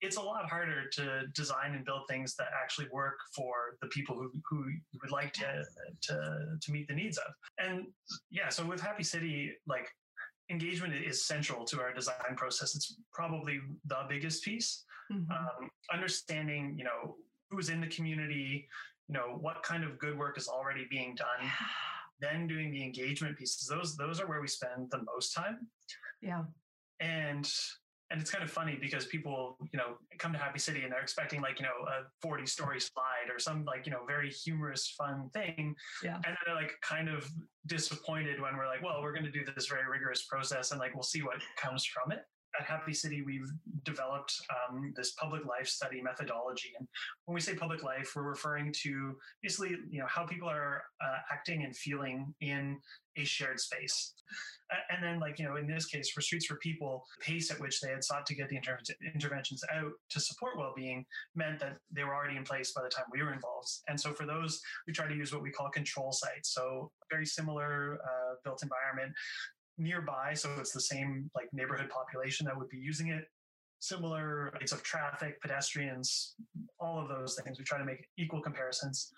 it's 0.00 0.16
a 0.16 0.20
lot 0.20 0.48
harder 0.48 0.88
to 0.90 1.26
design 1.34 1.74
and 1.74 1.84
build 1.84 2.02
things 2.08 2.36
that 2.36 2.48
actually 2.62 2.86
work 2.92 3.18
for 3.34 3.76
the 3.82 3.88
people 3.88 4.14
who, 4.14 4.30
who 4.48 4.68
you 4.68 5.00
would 5.02 5.10
like 5.10 5.32
to, 5.32 5.64
to, 6.00 6.56
to 6.60 6.72
meet 6.72 6.86
the 6.86 6.94
needs 6.94 7.18
of. 7.18 7.32
And 7.58 7.86
yeah, 8.30 8.50
so 8.50 8.64
with 8.64 8.80
Happy 8.80 9.02
City, 9.02 9.52
like 9.66 9.88
engagement 10.50 10.94
is 10.94 11.24
central 11.24 11.64
to 11.64 11.80
our 11.80 11.92
design 11.92 12.36
process. 12.36 12.74
It's 12.74 12.96
probably 13.12 13.60
the 13.86 13.98
biggest 14.08 14.44
piece. 14.44 14.84
Mm-hmm. 15.12 15.32
Um, 15.32 15.70
understanding, 15.92 16.74
you 16.78 16.84
know, 16.84 17.16
who's 17.50 17.68
in 17.68 17.80
the 17.80 17.86
community, 17.88 18.68
you 19.08 19.14
know, 19.14 19.36
what 19.40 19.62
kind 19.62 19.84
of 19.84 19.98
good 19.98 20.18
work 20.18 20.38
is 20.38 20.48
already 20.48 20.86
being 20.90 21.14
done, 21.14 21.50
then 22.20 22.46
doing 22.46 22.70
the 22.70 22.82
engagement 22.82 23.36
pieces. 23.36 23.66
Those 23.66 23.96
those 23.96 24.20
are 24.20 24.26
where 24.26 24.40
we 24.40 24.48
spend 24.48 24.90
the 24.90 25.02
most 25.14 25.34
time. 25.34 25.66
Yeah. 26.22 26.44
And 27.00 27.50
and 28.10 28.20
it's 28.20 28.30
kind 28.30 28.42
of 28.42 28.50
funny 28.50 28.76
because 28.80 29.06
people, 29.06 29.56
you 29.72 29.78
know, 29.78 29.96
come 30.18 30.32
to 30.32 30.38
Happy 30.38 30.58
City 30.58 30.82
and 30.82 30.92
they're 30.92 31.00
expecting 31.00 31.40
like, 31.40 31.60
you 31.60 31.64
know, 31.64 31.86
a 31.86 32.02
40 32.20 32.44
story 32.44 32.80
slide 32.80 33.30
or 33.32 33.38
some 33.38 33.64
like, 33.64 33.86
you 33.86 33.92
know, 33.92 34.00
very 34.04 34.30
humorous, 34.30 34.92
fun 34.98 35.30
thing. 35.32 35.76
Yeah. 36.02 36.16
And 36.16 36.24
then 36.24 36.36
they're 36.44 36.56
like 36.56 36.72
kind 36.82 37.08
of 37.08 37.30
disappointed 37.66 38.40
when 38.40 38.56
we're 38.56 38.66
like, 38.66 38.82
well, 38.82 39.00
we're 39.00 39.12
going 39.12 39.26
to 39.26 39.30
do 39.30 39.42
this 39.54 39.68
very 39.68 39.88
rigorous 39.88 40.24
process 40.24 40.72
and 40.72 40.80
like, 40.80 40.92
we'll 40.92 41.04
see 41.04 41.22
what 41.22 41.36
comes 41.56 41.84
from 41.84 42.10
it 42.10 42.24
at 42.60 42.66
Happy 42.66 42.92
City, 42.92 43.22
we've 43.22 43.50
developed 43.84 44.34
um, 44.50 44.92
this 44.94 45.12
public 45.12 45.46
life 45.46 45.66
study 45.66 46.02
methodology. 46.02 46.72
And 46.78 46.86
when 47.24 47.34
we 47.34 47.40
say 47.40 47.54
public 47.54 47.82
life, 47.82 48.12
we're 48.14 48.22
referring 48.22 48.72
to 48.82 49.16
basically, 49.42 49.76
you 49.90 50.00
know, 50.00 50.06
how 50.08 50.26
people 50.26 50.48
are 50.48 50.82
uh, 51.02 51.18
acting 51.32 51.64
and 51.64 51.74
feeling 51.74 52.34
in 52.40 52.78
a 53.16 53.24
shared 53.24 53.58
space. 53.58 54.12
And 54.90 55.02
then, 55.02 55.18
like, 55.18 55.40
you 55.40 55.44
know, 55.46 55.56
in 55.56 55.66
this 55.66 55.86
case, 55.86 56.10
for 56.10 56.20
Streets 56.20 56.46
for 56.46 56.56
People, 56.56 57.04
the 57.18 57.24
pace 57.24 57.50
at 57.50 57.58
which 57.58 57.80
they 57.80 57.90
had 57.90 58.04
sought 58.04 58.24
to 58.26 58.36
get 58.36 58.48
the 58.48 58.56
inter- 58.56 58.78
interventions 59.14 59.64
out 59.74 59.90
to 60.10 60.20
support 60.20 60.56
well 60.56 60.72
being 60.76 61.04
meant 61.34 61.58
that 61.58 61.78
they 61.90 62.04
were 62.04 62.14
already 62.14 62.36
in 62.36 62.44
place 62.44 62.72
by 62.72 62.82
the 62.82 62.88
time 62.88 63.06
we 63.10 63.20
were 63.20 63.32
involved. 63.32 63.68
And 63.88 64.00
so, 64.00 64.12
for 64.12 64.26
those, 64.26 64.60
we 64.86 64.92
try 64.92 65.08
to 65.08 65.14
use 65.14 65.32
what 65.32 65.42
we 65.42 65.50
call 65.50 65.70
control 65.70 66.12
sites. 66.12 66.54
So, 66.54 66.92
very 67.10 67.26
similar 67.26 67.94
uh, 67.94 68.34
built 68.44 68.62
environment 68.62 69.12
nearby, 69.80 70.34
so 70.34 70.50
it's 70.58 70.72
the 70.72 70.80
same 70.80 71.30
like 71.34 71.48
neighborhood 71.52 71.88
population 71.88 72.46
that 72.46 72.56
would 72.56 72.68
be 72.68 72.78
using 72.78 73.08
it. 73.08 73.24
Similar 73.80 74.52
rates 74.60 74.72
of 74.72 74.82
traffic, 74.82 75.40
pedestrians, 75.40 76.34
all 76.78 77.00
of 77.00 77.08
those 77.08 77.38
things. 77.42 77.58
We 77.58 77.64
try 77.64 77.78
to 77.78 77.84
make 77.84 78.06
equal 78.18 78.42
comparisons, 78.42 79.10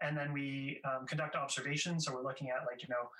and 0.00 0.16
then 0.16 0.32
we 0.32 0.80
um, 0.84 1.06
conduct 1.06 1.36
observations. 1.36 2.06
So 2.06 2.14
we're 2.14 2.22
looking 2.22 2.48
at 2.48 2.66
like 2.66 2.82
you 2.82 2.88
know 2.88 3.10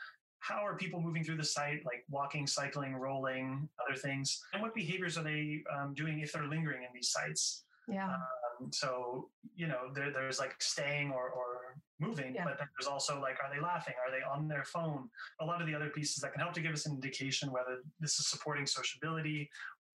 how 0.40 0.66
are 0.66 0.76
people 0.76 1.00
moving 1.00 1.22
through 1.22 1.36
the 1.36 1.44
site, 1.44 1.84
like 1.84 2.04
walking, 2.08 2.46
cycling, 2.46 2.96
rolling, 2.96 3.68
other 3.86 3.96
things, 3.98 4.42
and 4.54 4.62
what 4.62 4.74
behaviors 4.74 5.18
are 5.18 5.22
they 5.22 5.62
um, 5.76 5.92
doing 5.94 6.20
if 6.20 6.32
they're 6.32 6.48
lingering 6.48 6.82
in 6.82 6.88
these 6.94 7.10
sites? 7.10 7.64
Yeah. 7.86 8.14
Um, 8.14 8.72
so 8.72 9.28
you 9.54 9.66
know, 9.66 9.90
there, 9.94 10.10
there's 10.10 10.38
like 10.38 10.54
staying 10.60 11.10
or, 11.10 11.28
or 11.28 11.51
moving, 12.00 12.34
yeah. 12.34 12.44
but 12.44 12.58
then 12.58 12.68
there's 12.76 12.88
also 12.88 13.20
like, 13.20 13.38
are 13.42 13.54
they 13.54 13.60
laughing? 13.60 13.94
Are 14.04 14.10
they 14.10 14.24
on 14.24 14.48
their 14.48 14.64
phone? 14.64 15.08
A 15.40 15.44
lot 15.44 15.60
of 15.60 15.66
the 15.66 15.74
other 15.74 15.88
pieces 15.88 16.16
that 16.22 16.32
can 16.32 16.40
help 16.40 16.54
to 16.54 16.60
give 16.60 16.72
us 16.72 16.86
an 16.86 16.94
indication 16.94 17.50
whether 17.50 17.82
this 18.00 18.18
is 18.18 18.28
supporting 18.28 18.66
sociability, 18.66 19.48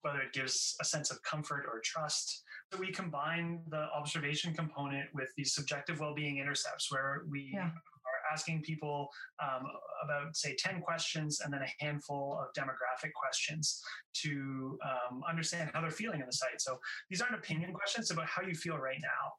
whether 0.03 0.21
it 0.21 0.33
gives 0.33 0.77
a 0.81 0.85
sense 0.85 1.11
of 1.11 1.21
comfort 1.23 1.65
or 1.67 1.81
trust. 1.83 2.43
So 2.73 2.79
we 2.79 2.93
combine 2.93 3.63
the 3.69 3.87
observation 3.97 4.53
component 4.53 5.09
with 5.15 5.31
these 5.37 5.55
subjective 5.55 5.99
well-being 5.99 6.39
intercepts, 6.39 6.93
where 6.93 7.23
we 7.29 7.53
yeah. 7.55 7.69
are 7.69 8.33
asking 8.33 8.63
people 8.63 9.09
um, 9.43 9.65
about, 10.05 10.37
say, 10.37 10.55
10 10.59 10.83
questions 10.83 11.41
and 11.43 11.53
then 11.53 11.63
a 11.63 11.85
handful 11.85 12.39
of 12.41 12.53
demographic 12.53 13.13
questions 13.15 13.83
to 14.23 14.79
um, 14.85 15.23
understand 15.29 15.71
how 15.73 15.81
they're 15.81 15.91
feeling 15.91 16.21
in 16.21 16.27
the 16.27 16.33
site. 16.33 16.61
So 16.61 16.79
these 17.09 17.23
aren't 17.23 17.35
opinion 17.35 17.73
questions 17.73 18.11
about 18.11 18.27
how 18.27 18.43
you 18.43 18.55
feel 18.55 18.77
right 18.77 19.01
now. 19.01 19.33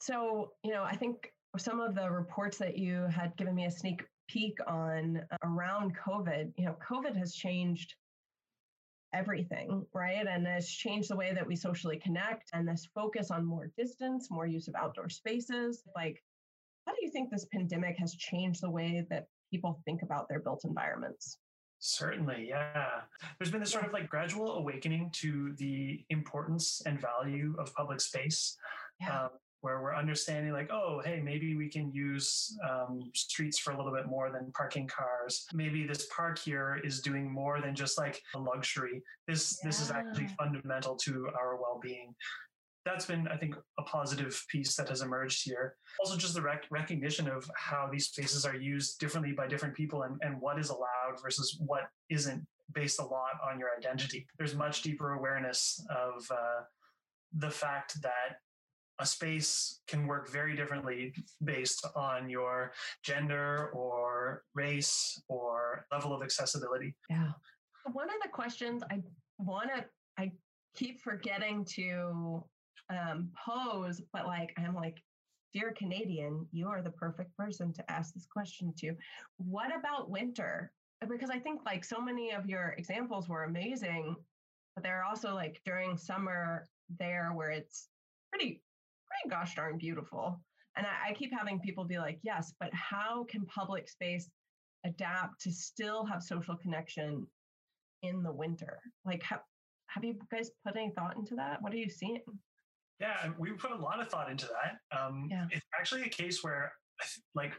So, 0.00 0.52
you 0.64 0.72
know, 0.72 0.82
I 0.82 0.96
think 0.96 1.30
some 1.56 1.80
of 1.80 1.94
the 1.94 2.10
reports 2.10 2.58
that 2.58 2.76
you 2.76 3.06
had 3.10 3.36
given 3.36 3.54
me 3.54 3.66
a 3.66 3.70
sneak 3.70 4.04
peek 4.28 4.58
on 4.66 5.22
uh, 5.30 5.36
around 5.44 5.96
COVID, 5.96 6.52
you 6.56 6.64
know, 6.64 6.76
COVID 6.86 7.16
has 7.16 7.34
changed 7.34 7.94
everything, 9.12 9.86
right? 9.94 10.26
And 10.26 10.46
has 10.46 10.68
changed 10.68 11.10
the 11.10 11.16
way 11.16 11.32
that 11.32 11.46
we 11.46 11.56
socially 11.56 11.96
connect 11.98 12.50
and 12.52 12.68
this 12.68 12.88
focus 12.94 13.30
on 13.30 13.44
more 13.44 13.70
distance, 13.76 14.30
more 14.30 14.46
use 14.46 14.68
of 14.68 14.74
outdoor 14.74 15.08
spaces. 15.08 15.82
Like, 15.94 16.22
how 16.86 16.92
do 16.92 16.98
you 17.02 17.10
think 17.10 17.30
this 17.30 17.46
pandemic 17.52 17.96
has 17.98 18.14
changed 18.14 18.62
the 18.62 18.70
way 18.70 19.06
that 19.10 19.26
people 19.50 19.80
think 19.84 20.02
about 20.02 20.28
their 20.28 20.40
built 20.40 20.64
environments? 20.64 21.38
Certainly, 21.78 22.46
yeah. 22.48 23.02
There's 23.38 23.50
been 23.50 23.60
this 23.60 23.70
sort 23.70 23.86
of 23.86 23.92
like 23.92 24.08
gradual 24.08 24.56
awakening 24.56 25.10
to 25.14 25.54
the 25.56 26.04
importance 26.10 26.82
and 26.86 27.00
value 27.00 27.54
of 27.58 27.74
public 27.74 28.00
space. 28.00 28.56
Yeah. 29.00 29.24
Um, 29.24 29.30
where 29.66 29.82
we're 29.82 29.96
understanding 29.96 30.52
like 30.52 30.70
oh 30.70 31.02
hey 31.04 31.20
maybe 31.20 31.56
we 31.56 31.68
can 31.68 31.90
use 31.92 32.56
um, 32.70 33.10
streets 33.14 33.58
for 33.58 33.72
a 33.72 33.76
little 33.76 33.92
bit 33.92 34.06
more 34.06 34.30
than 34.30 34.52
parking 34.52 34.86
cars. 34.86 35.44
Maybe 35.52 35.84
this 35.84 36.06
park 36.16 36.38
here 36.38 36.80
is 36.84 37.00
doing 37.00 37.28
more 37.28 37.60
than 37.60 37.74
just 37.74 37.98
like 37.98 38.22
a 38.36 38.38
luxury. 38.38 39.02
This 39.26 39.58
yeah. 39.58 39.68
this 39.68 39.80
is 39.80 39.90
actually 39.90 40.28
fundamental 40.38 40.94
to 41.06 41.28
our 41.36 41.56
well-being. 41.56 42.14
That's 42.84 43.06
been 43.06 43.26
i 43.26 43.36
think 43.36 43.56
a 43.80 43.82
positive 43.82 44.40
piece 44.52 44.76
that 44.76 44.88
has 44.88 45.02
emerged 45.02 45.42
here. 45.44 45.74
Also 45.98 46.16
just 46.16 46.34
the 46.34 46.42
rec- 46.42 46.70
recognition 46.70 47.28
of 47.28 47.50
how 47.56 47.88
these 47.90 48.06
spaces 48.06 48.46
are 48.46 48.54
used 48.54 49.00
differently 49.00 49.32
by 49.32 49.48
different 49.48 49.74
people 49.74 50.02
and, 50.02 50.16
and 50.22 50.40
what 50.40 50.60
is 50.60 50.70
allowed 50.70 51.20
versus 51.20 51.58
what 51.66 51.90
isn't 52.08 52.46
based 52.72 53.00
a 53.00 53.04
lot 53.04 53.34
on 53.50 53.58
your 53.58 53.70
identity. 53.76 54.28
There's 54.38 54.54
much 54.54 54.82
deeper 54.82 55.14
awareness 55.14 55.84
of 55.90 56.30
uh, 56.30 56.60
the 57.36 57.50
fact 57.50 58.00
that 58.02 58.38
a 58.98 59.06
space 59.06 59.80
can 59.86 60.06
work 60.06 60.30
very 60.30 60.56
differently 60.56 61.12
based 61.44 61.86
on 61.94 62.30
your 62.30 62.72
gender 63.02 63.70
or 63.74 64.42
race 64.54 65.20
or 65.28 65.86
level 65.92 66.14
of 66.14 66.22
accessibility. 66.22 66.94
Yeah. 67.10 67.32
One 67.92 68.08
of 68.08 68.16
the 68.22 68.28
questions 68.28 68.82
I 68.90 69.02
want 69.38 69.70
to, 69.74 69.84
I 70.18 70.32
keep 70.74 71.00
forgetting 71.00 71.64
to 71.76 72.44
um, 72.90 73.30
pose, 73.44 74.00
but 74.12 74.26
like, 74.26 74.52
I'm 74.58 74.74
like, 74.74 75.02
dear 75.52 75.72
Canadian, 75.76 76.46
you 76.52 76.68
are 76.68 76.82
the 76.82 76.90
perfect 76.90 77.36
person 77.36 77.72
to 77.74 77.90
ask 77.90 78.14
this 78.14 78.26
question 78.26 78.72
to. 78.78 78.94
What 79.36 79.74
about 79.74 80.10
winter? 80.10 80.72
Because 81.06 81.30
I 81.30 81.38
think 81.38 81.60
like 81.64 81.84
so 81.84 82.00
many 82.00 82.32
of 82.32 82.46
your 82.46 82.74
examples 82.78 83.28
were 83.28 83.44
amazing, 83.44 84.16
but 84.74 84.82
they're 84.82 85.04
also 85.04 85.34
like 85.34 85.60
during 85.64 85.96
summer 85.96 86.66
there 86.98 87.32
where 87.34 87.50
it's 87.50 87.88
pretty 88.30 88.62
pretty 89.16 89.34
gosh 89.34 89.54
darn 89.54 89.78
beautiful. 89.78 90.40
And 90.76 90.86
I, 90.86 91.10
I 91.10 91.14
keep 91.14 91.32
having 91.36 91.60
people 91.60 91.84
be 91.84 91.98
like, 91.98 92.18
yes, 92.22 92.52
but 92.60 92.70
how 92.72 93.24
can 93.28 93.44
public 93.46 93.88
space 93.88 94.28
adapt 94.84 95.40
to 95.42 95.52
still 95.52 96.04
have 96.04 96.22
social 96.22 96.56
connection 96.56 97.26
in 98.02 98.22
the 98.22 98.32
winter? 98.32 98.78
Like, 99.04 99.22
have, 99.22 99.40
have 99.88 100.04
you 100.04 100.16
guys 100.30 100.50
put 100.66 100.76
any 100.76 100.90
thought 100.90 101.16
into 101.16 101.34
that? 101.36 101.62
What 101.62 101.72
are 101.72 101.78
you 101.78 101.88
seeing? 101.88 102.22
Yeah, 103.00 103.30
we 103.38 103.52
put 103.52 103.72
a 103.72 103.76
lot 103.76 104.00
of 104.00 104.08
thought 104.08 104.30
into 104.30 104.46
that. 104.46 104.98
Um, 104.98 105.28
yeah. 105.30 105.46
It's 105.50 105.66
actually 105.78 106.02
a 106.02 106.08
case 106.08 106.42
where, 106.42 106.72
like, 107.34 107.52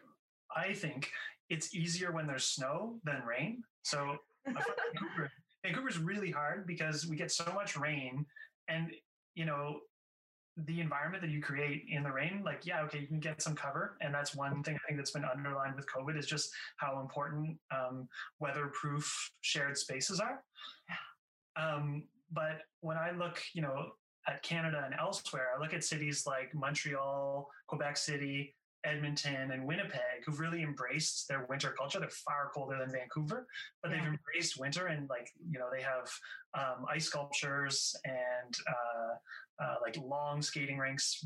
I 0.56 0.74
think 0.74 1.12
it's 1.50 1.76
easier 1.76 2.12
when 2.12 2.28
there's 2.28 2.46
snow 2.46 3.00
than 3.04 3.24
rain. 3.24 3.63
So 3.84 4.17
Vancouver, 4.46 5.32
Vancouver's 5.63 5.98
really 6.00 6.32
hard 6.32 6.65
because 6.65 7.06
we 7.08 7.15
get 7.15 7.32
so 7.32 7.52
much 7.54 7.78
rain, 7.78 8.26
and 8.67 8.91
you 9.36 9.46
know 9.46 9.80
the 10.65 10.82
environment 10.82 11.22
that 11.22 11.30
you 11.30 11.41
create 11.41 11.86
in 11.89 12.04
the 12.04 12.12
rain, 12.12 12.41
like, 12.43 12.65
yeah, 12.65 12.82
okay, 12.82 13.00
you 13.00 13.08
can 13.08 13.20
get 13.20 13.41
some 13.41 13.56
cover. 13.56 13.98
And 14.02 14.13
that's 14.13 14.36
one 14.36 14.63
thing 14.63 14.76
I 14.76 14.88
think 14.88 14.98
that's 14.98 15.12
been 15.12 15.26
underlined 15.26 15.76
with 15.76 15.86
COVID 15.88 16.17
is 16.17 16.26
just 16.26 16.50
how 16.78 17.00
important 17.00 17.58
um, 17.72 18.08
weatherproof 18.39 19.32
shared 19.41 19.78
spaces 19.78 20.20
are. 20.20 20.43
Um, 21.56 22.04
but 22.32 22.62
when 22.82 22.98
I 22.98 23.12
look, 23.12 23.39
you 23.54 23.62
know, 23.62 23.91
at 24.28 24.43
Canada 24.43 24.84
and 24.84 24.93
elsewhere, 25.00 25.50
I 25.56 25.62
look 25.62 25.74
at 25.74 25.84
cities 25.84 26.26
like 26.26 26.54
Montreal, 26.54 27.48
Quebec 27.67 27.96
City, 27.98 28.56
Edmonton, 28.84 29.52
and 29.52 29.66
Winnipeg, 29.66 30.24
who've 30.26 30.40
really 30.40 30.63
embraced 30.63 31.28
their 31.28 31.46
winter 31.50 31.74
culture. 31.78 32.00
They're 32.00 32.10
far 32.10 32.52
colder 32.54 32.78
than 32.80 32.92
Vancouver, 32.92 33.48
but 33.82 33.92
yeah. 33.92 33.98
they've 33.98 34.08
embraced 34.08 34.60
winter 34.60 34.88
and 34.88 35.10
like 35.10 35.30
you 35.50 35.60
know 35.60 35.68
they 35.76 35.82
have 35.82 36.10
um, 36.54 36.86
ice 36.90 37.06
sculptures 37.06 37.96
and 38.06 38.56
uh, 38.68 39.63
uh, 39.63 39.76
like 39.82 39.98
long 40.04 40.42
skating 40.42 40.78
rinks, 40.78 41.26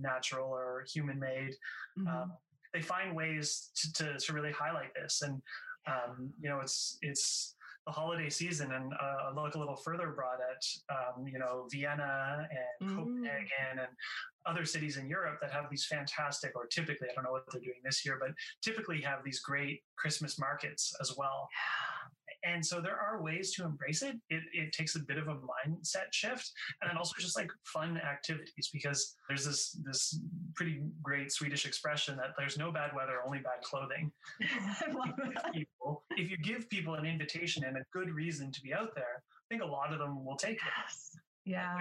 natural 0.00 0.48
or 0.48 0.84
human 0.92 1.18
made. 1.18 1.54
Mm-hmm. 1.98 2.08
Um, 2.08 2.32
they 2.74 2.82
find 2.82 3.14
ways 3.14 3.70
to, 3.76 3.92
to, 3.94 4.18
to, 4.18 4.32
really 4.32 4.52
highlight 4.52 4.92
this. 4.94 5.22
And, 5.22 5.40
um, 5.86 6.30
you 6.40 6.48
know, 6.48 6.60
it's, 6.60 6.98
it's 7.00 7.54
the 7.88 7.92
holiday 7.92 8.28
season 8.28 8.72
and 8.72 8.92
uh, 8.92 9.32
look 9.34 9.54
a 9.54 9.58
little 9.58 9.74
further 9.74 10.10
abroad 10.10 10.38
at, 10.52 10.94
um, 10.94 11.26
you 11.26 11.38
know, 11.38 11.66
Vienna 11.72 12.46
and 12.50 12.90
mm-hmm. 12.90 12.98
Copenhagen 12.98 13.78
and 13.80 13.88
other 14.44 14.66
cities 14.66 14.98
in 14.98 15.08
Europe 15.08 15.38
that 15.40 15.50
have 15.50 15.70
these 15.70 15.86
fantastic, 15.86 16.52
or 16.54 16.66
typically, 16.66 17.08
I 17.10 17.14
don't 17.14 17.24
know 17.24 17.32
what 17.32 17.44
they're 17.50 17.62
doing 17.62 17.80
this 17.82 18.04
year, 18.04 18.18
but 18.20 18.32
typically 18.62 19.00
have 19.00 19.24
these 19.24 19.40
great 19.40 19.80
Christmas 19.96 20.38
markets 20.38 20.94
as 21.00 21.16
well. 21.16 21.48
And 22.44 22.64
so 22.64 22.80
there 22.80 22.96
are 22.96 23.22
ways 23.22 23.52
to 23.54 23.64
embrace 23.64 24.02
it. 24.02 24.16
It, 24.30 24.42
it 24.52 24.72
takes 24.72 24.94
a 24.96 25.00
bit 25.00 25.18
of 25.18 25.28
a 25.28 25.34
mindset 25.34 26.12
shift 26.12 26.50
and 26.80 26.90
then 26.90 26.96
also 26.96 27.14
just 27.18 27.36
like 27.36 27.50
fun 27.64 27.98
activities 27.98 28.70
because 28.72 29.16
there's 29.28 29.44
this 29.44 29.76
this 29.84 30.20
pretty 30.54 30.80
great 31.02 31.32
Swedish 31.32 31.66
expression 31.66 32.16
that 32.16 32.34
there's 32.38 32.56
no 32.56 32.70
bad 32.70 32.90
weather, 32.94 33.18
only 33.24 33.38
bad 33.38 33.62
clothing. 33.62 34.12
people, 35.52 36.04
if 36.16 36.30
you 36.30 36.36
give 36.38 36.68
people 36.68 36.94
an 36.94 37.04
invitation 37.04 37.64
and 37.64 37.76
a 37.76 37.82
good 37.92 38.10
reason 38.10 38.52
to 38.52 38.60
be 38.60 38.72
out 38.72 38.94
there, 38.94 39.22
I 39.50 39.54
think 39.54 39.62
a 39.62 39.66
lot 39.66 39.92
of 39.92 39.98
them 39.98 40.24
will 40.24 40.36
take 40.36 40.58
yes. 40.64 41.10
it. 41.14 41.50
Yeah. 41.50 41.78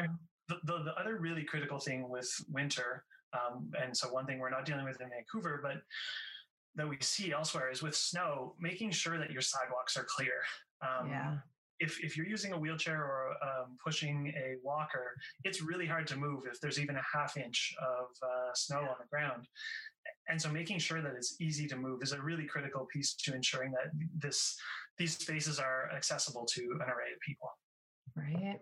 The, 0.47 0.55
the, 0.63 0.83
the, 0.83 0.93
other 0.99 1.17
really 1.17 1.43
critical 1.43 1.77
thing 1.77 2.07
with 2.07 2.29
winter, 2.49 3.03
um, 3.33 3.69
and 3.83 3.95
so 3.95 4.07
one 4.07 4.25
thing 4.25 4.39
we're 4.39 4.49
not 4.49 4.65
dealing 4.65 4.85
with 4.85 5.01
in 5.01 5.09
Vancouver, 5.09 5.59
but 5.61 5.81
that 6.75 6.87
we 6.87 6.97
see 7.01 7.31
elsewhere 7.31 7.71
is 7.71 7.81
with 7.81 7.95
snow, 7.95 8.55
making 8.59 8.91
sure 8.91 9.17
that 9.17 9.31
your 9.31 9.41
sidewalks 9.41 9.97
are 9.97 10.05
clear. 10.07 10.33
Um, 10.81 11.09
yeah. 11.09 11.37
If, 11.79 12.03
if 12.03 12.17
you're 12.17 12.25
using 12.27 12.53
a 12.53 12.59
wheelchair 12.59 13.03
or 13.03 13.33
um, 13.43 13.77
pushing 13.83 14.33
a 14.35 14.55
walker, 14.63 15.15
it's 15.43 15.61
really 15.61 15.85
hard 15.85 16.07
to 16.07 16.15
move 16.15 16.43
if 16.51 16.59
there's 16.59 16.79
even 16.79 16.95
a 16.95 17.03
half 17.13 17.37
inch 17.37 17.75
of 17.79 18.07
uh, 18.23 18.51
snow 18.55 18.79
on 18.79 18.95
the 18.99 19.07
ground. 19.11 19.47
And 20.27 20.41
so 20.41 20.49
making 20.49 20.79
sure 20.79 21.01
that 21.01 21.13
it's 21.15 21.39
easy 21.39 21.67
to 21.67 21.75
move 21.75 22.01
is 22.01 22.13
a 22.13 22.21
really 22.21 22.45
critical 22.45 22.87
piece 22.91 23.13
to 23.15 23.35
ensuring 23.35 23.71
that 23.71 23.91
this 24.17 24.57
these 24.97 25.15
spaces 25.15 25.59
are 25.59 25.91
accessible 25.95 26.45
to 26.45 26.61
an 26.61 26.89
array 26.89 27.13
of 27.13 27.19
people. 27.25 27.49
Right. 28.15 28.59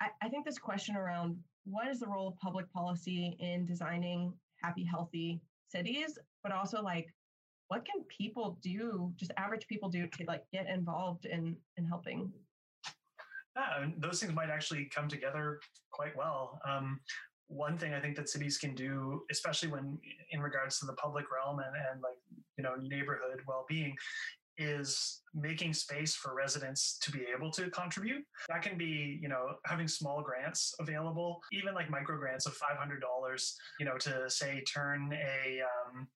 I, 0.00 0.08
I 0.22 0.28
think 0.30 0.46
this 0.46 0.58
question 0.58 0.96
around 0.96 1.36
what 1.64 1.88
is 1.88 2.00
the 2.00 2.06
role 2.08 2.28
of 2.28 2.38
public 2.38 2.70
policy 2.72 3.36
in 3.40 3.66
designing 3.66 4.32
happy, 4.62 4.84
healthy 4.84 5.42
cities, 5.68 6.18
but 6.42 6.52
also 6.52 6.80
like 6.82 7.06
what 7.68 7.84
can 7.84 8.04
people 8.04 8.58
do, 8.62 9.12
just 9.16 9.32
average 9.36 9.66
people 9.66 9.88
do 9.88 10.06
to 10.06 10.24
like 10.26 10.42
get 10.52 10.66
involved 10.66 11.26
in 11.26 11.56
in 11.76 11.86
helping? 11.86 12.32
Yeah, 13.56 13.86
those 13.98 14.20
things 14.20 14.34
might 14.34 14.50
actually 14.50 14.90
come 14.94 15.08
together 15.08 15.60
quite 15.92 16.16
well. 16.16 16.60
Um, 16.68 17.00
one 17.46 17.78
thing 17.78 17.94
I 17.94 18.00
think 18.00 18.16
that 18.16 18.28
cities 18.28 18.58
can 18.58 18.74
do, 18.74 19.22
especially 19.30 19.68
when 19.68 19.98
in 20.30 20.40
regards 20.40 20.78
to 20.80 20.86
the 20.86 20.94
public 20.94 21.26
realm 21.30 21.60
and, 21.60 21.74
and 21.92 22.02
like 22.02 22.18
you 22.58 22.64
know 22.64 22.74
neighborhood 22.76 23.40
well-being, 23.46 23.94
is 24.58 25.22
making 25.34 25.72
space 25.72 26.14
for 26.14 26.34
residents 26.34 26.98
to 27.02 27.10
be 27.10 27.24
able 27.36 27.50
to 27.50 27.70
contribute. 27.70 28.24
That 28.48 28.62
can 28.62 28.78
be, 28.78 29.18
you 29.20 29.28
know, 29.28 29.54
having 29.66 29.88
small 29.88 30.22
grants 30.22 30.74
available, 30.78 31.40
even 31.52 31.74
like 31.74 31.90
micro 31.90 32.16
grants 32.16 32.46
of 32.46 32.52
$500, 32.52 33.52
you 33.80 33.86
know, 33.86 33.96
to 33.98 34.30
say 34.30 34.62
turn 34.72 35.12
a, 35.12 35.60
um, 35.60 36.06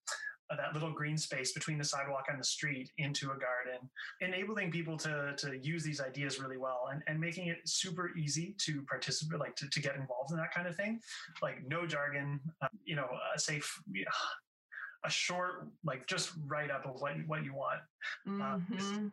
that 0.57 0.73
little 0.73 0.93
green 0.93 1.19
space 1.19 1.53
between 1.53 1.79
the 1.79 1.85
sidewalk 1.85 2.27
and 2.29 2.41
the 2.41 2.45
street 2.45 2.91
into 2.99 3.27
a 3.27 3.37
garden, 3.37 3.89
enabling 4.21 4.71
people 4.71 4.97
to, 4.97 5.35
to 5.37 5.59
use 5.59 5.83
these 5.83 6.01
ideas 6.01 6.41
really 6.41 6.57
well 6.57 6.89
and, 6.93 7.03
and 7.07 7.21
making 7.21 7.49
it 7.49 7.59
super 7.65 8.13
easy 8.17 8.55
to 8.59 8.83
participate, 8.83 9.39
like 9.39 9.57
to, 9.57 9.69
to 9.69 9.81
get 9.81 9.97
involved 9.97 10.31
in 10.31 10.37
that 10.39 10.53
kind 10.55 10.67
of 10.67 10.75
thing. 10.77 11.01
Like 11.43 11.59
no 11.67 11.87
jargon, 11.87 12.41
um, 12.63 12.69
you 12.85 12.97
know, 12.97 13.09
a 13.35 13.39
safe, 13.39 13.81
a 15.05 15.11
short, 15.11 15.69
like 15.85 16.07
just 16.07 16.33
write 16.47 16.71
up 16.71 16.87
of 16.87 17.01
what, 17.01 17.13
what 17.27 17.45
you 17.45 17.55
want. 17.55 17.81
Um, 18.27 18.67
mm-hmm. 18.73 18.79
Um, 18.79 19.13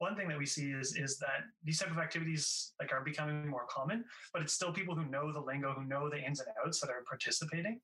one 0.00 0.16
thing 0.16 0.28
that 0.28 0.38
we 0.38 0.46
see 0.46 0.70
is 0.70 0.96
is 0.96 1.18
that 1.18 1.44
these 1.62 1.78
type 1.78 1.90
of 1.90 1.98
activities 1.98 2.72
like 2.80 2.90
are 2.90 3.02
becoming 3.04 3.46
more 3.46 3.66
common, 3.68 4.02
but 4.32 4.40
it's 4.40 4.54
still 4.54 4.72
people 4.72 4.94
who 4.94 5.04
know 5.04 5.30
the 5.30 5.40
lingo, 5.40 5.74
who 5.74 5.84
know 5.84 6.08
the 6.08 6.18
ins 6.18 6.40
and 6.40 6.48
outs 6.64 6.80
that 6.80 6.88
are 6.88 7.04
participating. 7.06 7.80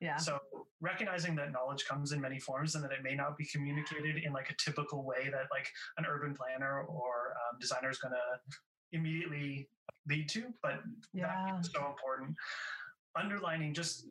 Yeah. 0.00 0.16
So 0.16 0.38
recognizing 0.80 1.34
that 1.36 1.52
knowledge 1.52 1.84
comes 1.86 2.12
in 2.12 2.20
many 2.20 2.38
forms 2.38 2.74
and 2.74 2.84
that 2.84 2.92
it 2.92 3.02
may 3.02 3.14
not 3.14 3.36
be 3.36 3.44
communicated 3.44 4.22
in 4.24 4.32
like 4.32 4.50
a 4.50 4.54
typical 4.54 5.04
way 5.04 5.28
that 5.30 5.46
like 5.50 5.68
an 5.96 6.06
urban 6.08 6.34
planner 6.34 6.82
or 6.82 7.34
um, 7.34 7.58
designer 7.60 7.90
is 7.90 7.98
going 7.98 8.12
to 8.12 8.56
immediately 8.92 9.68
lead 10.08 10.28
to, 10.30 10.44
but 10.62 10.80
yeah. 11.12 11.46
that 11.46 11.60
is 11.60 11.70
so 11.74 11.86
important. 11.86 12.36
Underlining 13.16 13.74
just 13.74 14.06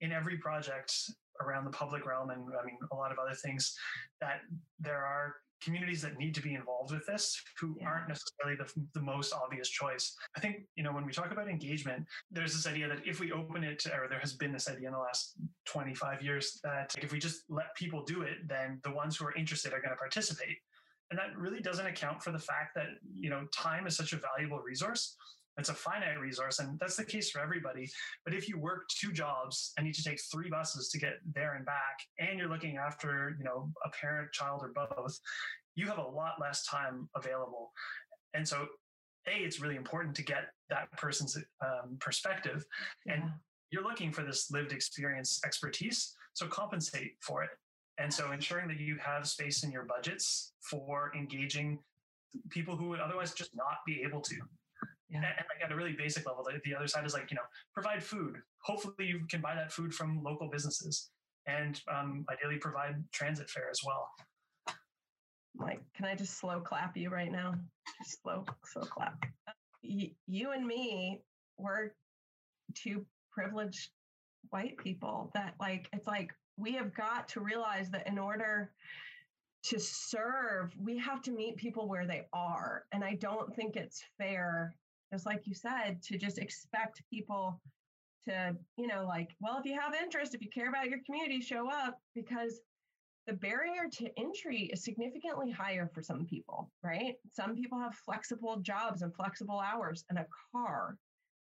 in 0.00 0.12
every 0.12 0.38
project 0.38 0.94
around 1.40 1.64
the 1.64 1.70
public 1.70 2.06
realm 2.06 2.30
and 2.30 2.42
I 2.60 2.64
mean 2.64 2.78
a 2.92 2.94
lot 2.94 3.10
of 3.10 3.18
other 3.18 3.34
things 3.34 3.76
that 4.20 4.40
there 4.78 5.04
are 5.04 5.34
communities 5.64 6.02
that 6.02 6.18
need 6.18 6.34
to 6.34 6.42
be 6.42 6.54
involved 6.54 6.92
with 6.92 7.06
this 7.06 7.40
who 7.60 7.76
yeah. 7.80 7.86
aren't 7.86 8.08
necessarily 8.08 8.56
the, 8.56 8.70
the 8.94 9.04
most 9.04 9.32
obvious 9.32 9.68
choice. 9.68 10.14
I 10.36 10.40
think, 10.40 10.64
you 10.76 10.82
know, 10.82 10.92
when 10.92 11.06
we 11.06 11.12
talk 11.12 11.30
about 11.30 11.48
engagement, 11.48 12.06
there's 12.30 12.52
this 12.52 12.66
idea 12.66 12.88
that 12.88 12.98
if 13.06 13.20
we 13.20 13.32
open 13.32 13.64
it, 13.64 13.78
to, 13.80 13.94
or 13.94 14.08
there 14.08 14.18
has 14.18 14.34
been 14.34 14.52
this 14.52 14.68
idea 14.68 14.88
in 14.88 14.92
the 14.92 14.98
last 14.98 15.34
25 15.66 16.22
years 16.22 16.60
that 16.64 16.94
if 17.00 17.12
we 17.12 17.18
just 17.18 17.42
let 17.48 17.74
people 17.76 18.02
do 18.04 18.22
it, 18.22 18.48
then 18.48 18.80
the 18.84 18.90
ones 18.90 19.16
who 19.16 19.24
are 19.24 19.34
interested 19.34 19.72
are 19.72 19.80
going 19.80 19.90
to 19.90 19.96
participate. 19.96 20.56
and 21.10 21.18
that 21.18 21.36
really 21.36 21.60
doesn't 21.60 21.86
account 21.86 22.22
for 22.22 22.32
the 22.32 22.38
fact 22.38 22.74
that 22.74 22.88
you 23.14 23.28
know 23.28 23.44
time 23.52 23.86
is 23.86 23.96
such 23.96 24.12
a 24.14 24.16
valuable 24.16 24.60
resource 24.60 25.16
it's 25.58 25.68
a 25.68 25.74
finite 25.74 26.18
resource 26.18 26.58
and 26.60 26.78
that's 26.80 26.96
the 26.96 27.04
case 27.04 27.30
for 27.30 27.40
everybody. 27.40 27.90
But 28.24 28.34
if 28.34 28.48
you 28.48 28.58
work 28.58 28.88
two 28.88 29.12
jobs 29.12 29.72
and 29.76 29.86
need 29.86 29.94
to 29.94 30.02
take 30.04 30.20
three 30.32 30.48
buses 30.48 30.88
to 30.90 30.98
get 30.98 31.14
there 31.34 31.54
and 31.54 31.66
back 31.66 31.98
and 32.18 32.38
you're 32.38 32.48
looking 32.48 32.78
after 32.78 33.34
you 33.38 33.44
know 33.44 33.70
a 33.84 33.90
parent 33.90 34.32
child 34.32 34.62
or 34.62 34.72
both 34.74 35.18
you 35.74 35.86
have 35.86 35.98
a 35.98 36.02
lot 36.02 36.34
less 36.40 36.66
time 36.66 37.08
available. 37.16 37.72
And 38.34 38.46
so 38.46 38.66
a 39.26 39.32
it's 39.44 39.60
really 39.60 39.76
important 39.76 40.14
to 40.16 40.22
get 40.22 40.44
that 40.68 40.90
person's 40.92 41.36
um, 41.64 41.96
perspective 42.00 42.64
and 43.06 43.22
Yeah. 43.24 43.30
you're 43.70 43.82
looking 43.84 44.10
for 44.12 44.22
this 44.24 44.50
lived 44.50 44.72
experience 44.72 45.40
expertise 45.44 46.14
so 46.34 46.46
compensate 46.46 47.12
for 47.20 47.42
it. 47.44 47.50
And 47.98 48.12
so 48.12 48.32
ensuring 48.32 48.68
that 48.68 48.80
you 48.80 48.96
have 48.96 49.28
space 49.28 49.64
in 49.64 49.70
your 49.70 49.84
budgets 49.84 50.54
for 50.70 51.12
engaging 51.14 51.78
people 52.48 52.74
who 52.76 52.88
would 52.88 53.00
otherwise 53.00 53.34
just 53.34 53.54
not 53.54 53.78
be 53.86 54.02
able 54.02 54.22
to 54.22 54.36
Yeah. 55.12 55.18
and, 55.18 55.26
and 55.26 55.46
like 55.52 55.62
at 55.64 55.70
a 55.70 55.76
really 55.76 55.92
basic 55.92 56.26
level 56.26 56.42
the, 56.42 56.58
the 56.64 56.74
other 56.74 56.88
side 56.88 57.04
is 57.06 57.12
like 57.14 57.30
you 57.30 57.36
know 57.36 57.46
provide 57.74 58.02
food 58.02 58.36
hopefully 58.62 58.94
you 59.06 59.20
can 59.28 59.40
buy 59.40 59.54
that 59.54 59.70
food 59.72 59.94
from 59.94 60.22
local 60.22 60.48
businesses 60.48 61.10
and 61.46 61.80
um, 61.94 62.24
ideally 62.32 62.56
provide 62.58 62.94
transit 63.12 63.48
fare 63.50 63.68
as 63.70 63.80
well 63.86 64.08
Like, 65.58 65.80
can 65.94 66.06
I 66.06 66.14
just 66.14 66.38
slow 66.38 66.60
clap 66.60 66.96
you 66.96 67.10
right 67.10 67.30
now? 67.30 67.54
Just 68.02 68.22
slow, 68.22 68.44
slow 68.64 68.82
clap. 68.82 69.22
Y- 69.84 70.12
you 70.26 70.52
and 70.52 70.66
me, 70.66 71.20
we're 71.58 71.90
two 72.74 73.04
privileged 73.30 73.90
white 74.50 74.76
people 74.78 75.30
that, 75.34 75.54
like, 75.60 75.88
it's 75.92 76.06
like 76.06 76.32
we 76.56 76.72
have 76.72 76.94
got 76.94 77.28
to 77.28 77.40
realize 77.40 77.90
that 77.90 78.06
in 78.06 78.18
order 78.18 78.72
to 79.64 79.78
serve, 79.78 80.74
we 80.80 80.96
have 80.98 81.20
to 81.22 81.30
meet 81.32 81.56
people 81.56 81.86
where 81.88 82.06
they 82.06 82.26
are. 82.32 82.84
And 82.92 83.04
I 83.04 83.14
don't 83.16 83.54
think 83.54 83.76
it's 83.76 84.02
fair, 84.18 84.74
just 85.12 85.26
like 85.26 85.46
you 85.46 85.54
said, 85.54 86.02
to 86.02 86.16
just 86.16 86.38
expect 86.38 87.02
people 87.10 87.60
to, 88.24 88.56
you 88.76 88.86
know, 88.86 89.04
like, 89.06 89.30
well, 89.40 89.58
if 89.58 89.66
you 89.66 89.78
have 89.78 89.94
interest, 89.94 90.34
if 90.34 90.40
you 90.40 90.48
care 90.48 90.68
about 90.68 90.88
your 90.88 91.00
community, 91.04 91.40
show 91.40 91.68
up 91.70 91.98
because 92.14 92.60
the 93.26 93.34
barrier 93.34 93.88
to 93.92 94.10
entry 94.18 94.70
is 94.72 94.82
significantly 94.82 95.50
higher 95.50 95.88
for 95.94 96.02
some 96.02 96.24
people, 96.24 96.70
right? 96.82 97.14
Some 97.30 97.54
people 97.54 97.78
have 97.78 97.94
flexible 97.94 98.56
jobs 98.62 99.02
and 99.02 99.14
flexible 99.14 99.60
hours 99.60 100.04
and 100.08 100.18
a 100.18 100.26
car 100.52 100.96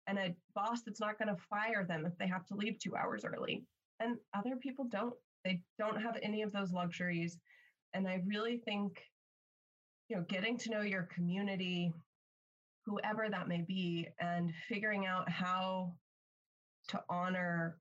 and 0.06 0.18
a 0.18 0.34
boss 0.54 0.82
that's 0.82 1.00
not 1.00 1.18
going 1.18 1.34
to 1.34 1.42
fire 1.48 1.84
them 1.86 2.04
if 2.04 2.16
they 2.18 2.26
have 2.26 2.44
to 2.46 2.54
leave 2.54 2.78
two 2.78 2.96
hours 2.96 3.24
early. 3.24 3.62
And 4.00 4.16
other 4.34 4.56
people 4.56 4.86
don't. 4.90 5.14
They 5.44 5.60
don't 5.78 6.02
have 6.02 6.18
any 6.22 6.42
of 6.42 6.52
those 6.52 6.72
luxuries. 6.72 7.38
And 7.94 8.06
I 8.06 8.22
really 8.26 8.58
think, 8.58 9.02
you 10.08 10.16
know, 10.16 10.24
getting 10.28 10.58
to 10.58 10.70
know 10.70 10.82
your 10.82 11.04
community, 11.14 11.92
whoever 12.86 13.28
that 13.28 13.48
may 13.48 13.62
be, 13.62 14.08
and 14.20 14.52
figuring 14.68 15.06
out 15.06 15.28
how 15.28 15.94
to 16.88 17.02
honor 17.08 17.78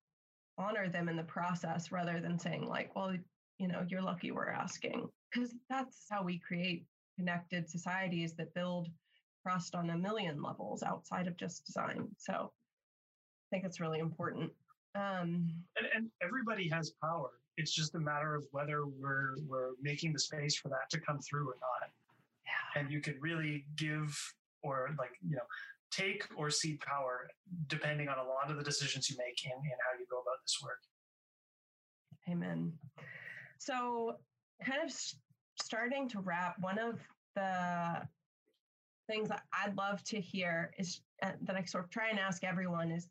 honor 0.57 0.89
them 0.89 1.07
in 1.07 1.15
the 1.15 1.23
process 1.23 1.89
rather 1.91 2.19
than 2.19 2.37
saying 2.37 2.67
like, 2.67 2.93
well, 2.93 3.15
you 3.59 3.67
know, 3.67 3.85
you're 3.87 4.01
lucky 4.01 4.31
we're 4.31 4.49
asking. 4.49 5.07
Because 5.31 5.55
that's 5.69 6.05
how 6.11 6.21
we 6.21 6.37
create 6.39 6.85
connected 7.17 7.69
societies 7.69 8.33
that 8.35 8.53
build 8.53 8.89
trust 9.41 9.73
on 9.73 9.89
a 9.89 9.97
million 9.97 10.41
levels 10.41 10.83
outside 10.83 11.27
of 11.27 11.37
just 11.37 11.65
design. 11.65 12.09
So 12.17 12.33
I 12.33 13.55
think 13.55 13.63
it's 13.65 13.79
really 13.79 13.99
important. 13.99 14.51
Um, 14.95 15.53
and, 15.77 15.87
and 15.95 16.09
everybody 16.21 16.67
has 16.69 16.91
power 17.01 17.29
it's 17.59 17.73
just 17.73 17.93
a 17.93 17.99
matter 17.99 18.35
of 18.35 18.45
whether 18.51 18.85
we're 18.85 19.35
we're 19.45 19.71
making 19.81 20.13
the 20.13 20.19
space 20.19 20.55
for 20.55 20.69
that 20.69 20.89
to 20.89 20.99
come 20.99 21.19
through 21.19 21.47
or 21.47 21.57
not 21.59 21.89
yeah. 22.45 22.79
and 22.81 22.89
you 22.89 23.01
can 23.01 23.15
really 23.19 23.65
give 23.75 24.17
or 24.63 24.89
like 24.97 25.11
you 25.21 25.35
know 25.35 25.47
take 25.91 26.23
or 26.35 26.49
cede 26.49 26.79
power 26.81 27.27
depending 27.67 28.07
on 28.07 28.19
a 28.19 28.23
lot 28.23 28.51
of 28.51 28.57
the 28.57 28.63
decisions 28.63 29.09
you 29.09 29.15
make 29.17 29.43
in, 29.43 29.51
in 29.51 29.77
how 29.85 29.97
you 29.97 30.05
go 30.09 30.17
about 30.17 30.37
this 30.43 30.57
work 30.63 30.79
Amen. 32.29 32.73
So, 33.57 34.15
kind 34.63 34.81
of 34.83 34.93
starting 35.61 36.07
to 36.09 36.19
wrap, 36.19 36.55
one 36.59 36.77
of 36.77 36.99
the 37.35 38.07
things 39.07 39.29
that 39.29 39.43
I'd 39.53 39.75
love 39.75 40.03
to 40.05 40.19
hear 40.19 40.71
is 40.77 41.01
uh, 41.23 41.31
that 41.41 41.55
I 41.55 41.63
sort 41.63 41.85
of 41.85 41.89
try 41.89 42.09
and 42.09 42.19
ask 42.19 42.43
everyone 42.43 42.91
is 42.91 43.09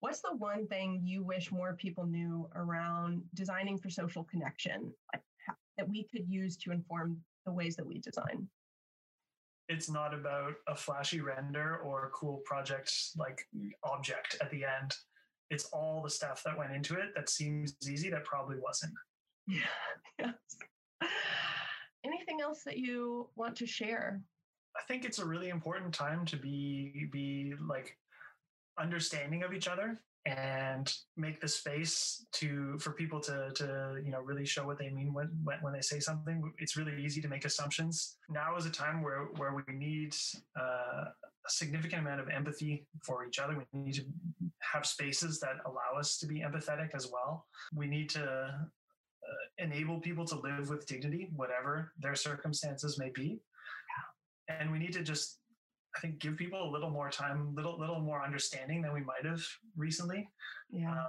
what's 0.00 0.20
the 0.20 0.36
one 0.36 0.66
thing 0.68 1.00
you 1.04 1.22
wish 1.22 1.50
more 1.50 1.74
people 1.74 2.06
knew 2.06 2.48
around 2.54 3.22
designing 3.34 3.76
for 3.76 3.90
social 3.90 4.24
connection 4.24 4.92
like, 5.12 5.22
that 5.76 5.88
we 5.88 6.04
could 6.04 6.26
use 6.28 6.56
to 6.58 6.70
inform 6.70 7.18
the 7.44 7.52
ways 7.52 7.76
that 7.76 7.86
we 7.86 7.98
design? 7.98 8.48
It's 9.70 9.88
not 9.88 10.12
about 10.12 10.52
a 10.66 10.74
flashy 10.74 11.20
render 11.20 11.78
or 11.78 12.06
a 12.06 12.10
cool 12.10 12.42
project 12.44 12.92
like 13.16 13.46
object 13.84 14.36
at 14.42 14.50
the 14.50 14.64
end 14.64 14.92
it's 15.50 15.64
all 15.72 16.02
the 16.02 16.10
stuff 16.10 16.42
that 16.44 16.58
went 16.58 16.72
into 16.72 16.94
it 16.94 17.08
that 17.14 17.28
seems 17.30 17.74
easy 17.88 18.10
that 18.10 18.24
probably 18.24 18.56
wasn't 18.60 18.92
Yeah. 19.46 19.58
yes. 20.18 20.34
Anything 22.04 22.40
else 22.40 22.62
that 22.64 22.78
you 22.78 23.28
want 23.36 23.56
to 23.56 23.66
share? 23.66 24.20
I 24.76 24.80
think 24.88 25.04
it's 25.04 25.18
a 25.18 25.26
really 25.26 25.48
important 25.50 25.92
time 25.92 26.24
to 26.26 26.36
be 26.36 27.06
be 27.12 27.54
like 27.68 27.96
understanding 28.78 29.42
of 29.42 29.52
each 29.52 29.68
other 29.68 30.00
and 30.26 30.92
make 31.16 31.40
the 31.40 31.48
space 31.48 32.26
to 32.32 32.78
for 32.78 32.92
people 32.92 33.20
to 33.20 33.50
to 33.54 34.00
you 34.04 34.10
know 34.10 34.20
really 34.20 34.44
show 34.44 34.66
what 34.66 34.78
they 34.78 34.90
mean 34.90 35.14
when 35.14 35.30
when, 35.44 35.58
when 35.62 35.72
they 35.72 35.80
say 35.80 35.98
something. 35.98 36.52
It's 36.58 36.76
really 36.76 37.02
easy 37.02 37.20
to 37.22 37.28
make 37.28 37.44
assumptions. 37.44 38.16
Now 38.28 38.56
is 38.56 38.66
a 38.66 38.70
time 38.70 39.02
where 39.02 39.28
where 39.36 39.54
we 39.54 39.74
need 39.74 40.14
uh, 40.58 41.04
a 41.46 41.50
significant 41.50 42.02
amount 42.02 42.20
of 42.20 42.28
empathy 42.28 42.86
for 43.02 43.26
each 43.26 43.38
other. 43.38 43.56
We 43.56 43.80
need 43.80 43.94
to 43.94 44.04
have 44.72 44.84
spaces 44.84 45.40
that 45.40 45.56
allow 45.64 45.98
us 45.98 46.18
to 46.18 46.26
be 46.26 46.40
empathetic 46.40 46.94
as 46.94 47.08
well. 47.10 47.46
We 47.74 47.86
need 47.86 48.10
to 48.10 48.24
uh, 48.24 49.64
enable 49.64 50.00
people 50.00 50.26
to 50.26 50.34
live 50.36 50.68
with 50.68 50.86
dignity 50.86 51.30
whatever 51.34 51.92
their 51.98 52.14
circumstances 52.14 52.98
may 52.98 53.10
be. 53.14 53.40
And 54.48 54.72
we 54.72 54.78
need 54.78 54.92
to 54.94 55.02
just 55.02 55.39
i 55.96 56.00
think 56.00 56.18
give 56.18 56.36
people 56.36 56.62
a 56.68 56.70
little 56.70 56.90
more 56.90 57.10
time 57.10 57.54
little 57.54 57.78
little 57.78 58.00
more 58.00 58.22
understanding 58.22 58.82
than 58.82 58.92
we 58.92 59.00
might 59.00 59.24
have 59.24 59.42
recently 59.76 60.28
Yeah. 60.70 60.90
um, 60.92 61.08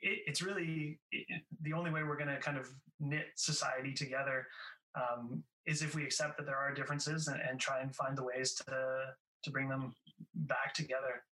it, 0.00 0.20
it's 0.26 0.42
really 0.42 0.98
it, 1.12 1.42
the 1.62 1.72
only 1.72 1.90
way 1.90 2.02
we're 2.02 2.16
going 2.16 2.28
to 2.34 2.38
kind 2.38 2.56
of 2.56 2.68
knit 3.00 3.26
society 3.36 3.92
together 3.92 4.46
um, 4.94 5.42
is 5.66 5.82
if 5.82 5.94
we 5.94 6.04
accept 6.04 6.36
that 6.38 6.46
there 6.46 6.56
are 6.56 6.72
differences 6.72 7.28
and, 7.28 7.40
and 7.40 7.60
try 7.60 7.80
and 7.80 7.94
find 7.94 8.16
the 8.16 8.24
ways 8.24 8.54
to 8.54 9.14
to 9.44 9.50
bring 9.50 9.68
them 9.68 9.94
back 10.34 10.72
together 10.74 11.22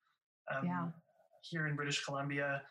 um, 0.54 0.66
Yeah. 0.66 0.86
here 1.42 1.66
in 1.66 1.76
british 1.76 2.04
columbia 2.04 2.62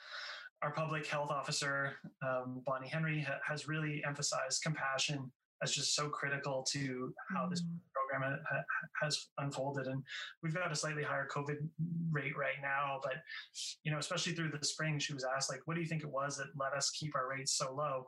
our 0.62 0.72
public 0.72 1.06
health 1.08 1.32
officer 1.32 1.94
um, 2.26 2.62
bonnie 2.66 2.88
henry 2.88 3.22
ha- 3.22 3.40
has 3.46 3.68
really 3.68 4.04
emphasized 4.06 4.62
compassion 4.64 5.32
as 5.64 5.72
just 5.74 5.96
so 5.96 6.10
critical 6.10 6.64
to 6.72 7.14
how 7.34 7.48
this 7.48 7.62
Mm. 7.64 7.80
Program 8.16 8.34
uh, 8.34 8.56
ha- 8.56 8.64
has 9.02 9.28
unfolded 9.40 9.88
and 9.88 10.04
we've 10.44 10.54
got 10.54 10.72
a 10.72 10.76
slightly 10.76 11.04
higher 11.04 11.28
covid 11.34 11.58
rate 12.12 12.38
right 12.38 12.62
now 12.62 13.00
but 13.04 13.16
you 13.84 13.92
know 13.92 13.98
especially 13.98 14.34
through 14.34 14.50
the 14.50 14.66
spring 14.66 15.00
she 15.00 15.14
was 15.14 15.26
asked 15.36 15.50
like 15.50 15.62
what 15.66 15.76
do 15.76 15.82
you 15.82 15.88
think 15.88 16.04
it 16.04 16.10
was 16.10 16.38
that 16.38 16.48
let 16.58 16.74
us 16.74 16.90
keep 16.92 17.16
our 17.16 17.30
rates 17.30 17.54
so 17.54 17.74
low? 17.74 18.08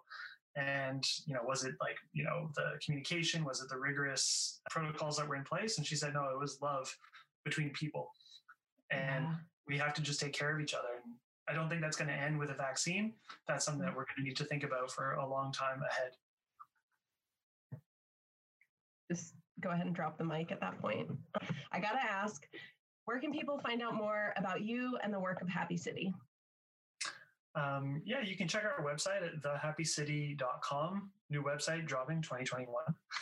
And 0.56 1.04
you 1.26 1.36
know 1.36 1.42
was 1.46 1.64
it 1.66 1.76
like 1.80 1.98
you 2.14 2.24
know 2.24 2.50
the 2.56 2.80
communication? 2.84 3.46
Was 3.46 3.62
it 3.62 3.70
the 3.70 3.78
rigorous 3.78 4.60
protocols 4.72 5.18
that 5.18 5.28
were 5.28 5.36
in 5.36 5.44
place? 5.44 5.78
And 5.78 5.86
she 5.86 5.96
said 5.96 6.14
no 6.14 6.30
it 6.30 6.40
was 6.40 6.60
love 6.62 6.92
between 7.46 7.70
people. 7.72 8.10
And 8.90 9.26
Yeah. 9.26 9.36
we 9.68 9.78
have 9.78 9.94
to 9.96 10.02
just 10.02 10.20
take 10.20 10.34
care 10.34 10.56
of 10.56 10.62
each 10.62 10.74
other 10.74 11.04
and 11.04 11.14
i 11.50 11.54
don't 11.54 11.70
think 11.70 11.82
that's 11.82 11.96
going 11.96 12.10
to 12.10 12.14
end 12.14 12.38
with 12.40 12.50
a 12.50 12.56
vaccine. 12.56 13.14
That's 13.48 13.66
something 13.66 13.86
that 13.86 13.94
mm. 13.94 13.98
we're 13.98 14.06
going 14.06 14.18
to 14.18 14.24
need 14.24 14.38
to 14.38 14.46
think 14.46 14.64
about 14.64 14.92
for 14.92 15.14
a 15.14 15.28
long 15.28 15.52
time 15.52 15.82
ahead. 15.92 16.12
Just 19.10 19.36
go 19.62 19.70
ahead 19.70 19.86
and 19.86 19.96
drop 19.96 20.18
the 20.18 20.24
mic 20.24 20.52
at 20.52 20.60
that 20.62 20.80
point. 20.80 21.10
I 21.72 21.80
got 21.80 21.94
to 21.94 22.04
ask, 22.04 22.48
where 23.06 23.20
can 23.20 23.32
people 23.32 23.60
find 23.60 23.82
out 23.82 23.96
more 23.96 24.34
about 24.38 24.62
you 24.62 24.98
and 25.04 25.14
the 25.14 25.20
work 25.20 25.42
of 25.42 25.50
Happy 25.50 25.78
City? 25.78 26.14
Um, 27.56 28.02
yeah, 28.06 28.22
you 28.22 28.36
can 28.38 28.48
check 28.48 28.64
our 28.64 28.86
website 28.86 29.26
at 29.26 29.42
thehappycity.com. 29.42 31.10
New 31.30 31.44
website 31.44 31.88
dropping 31.88 32.22
2021. 32.22 32.74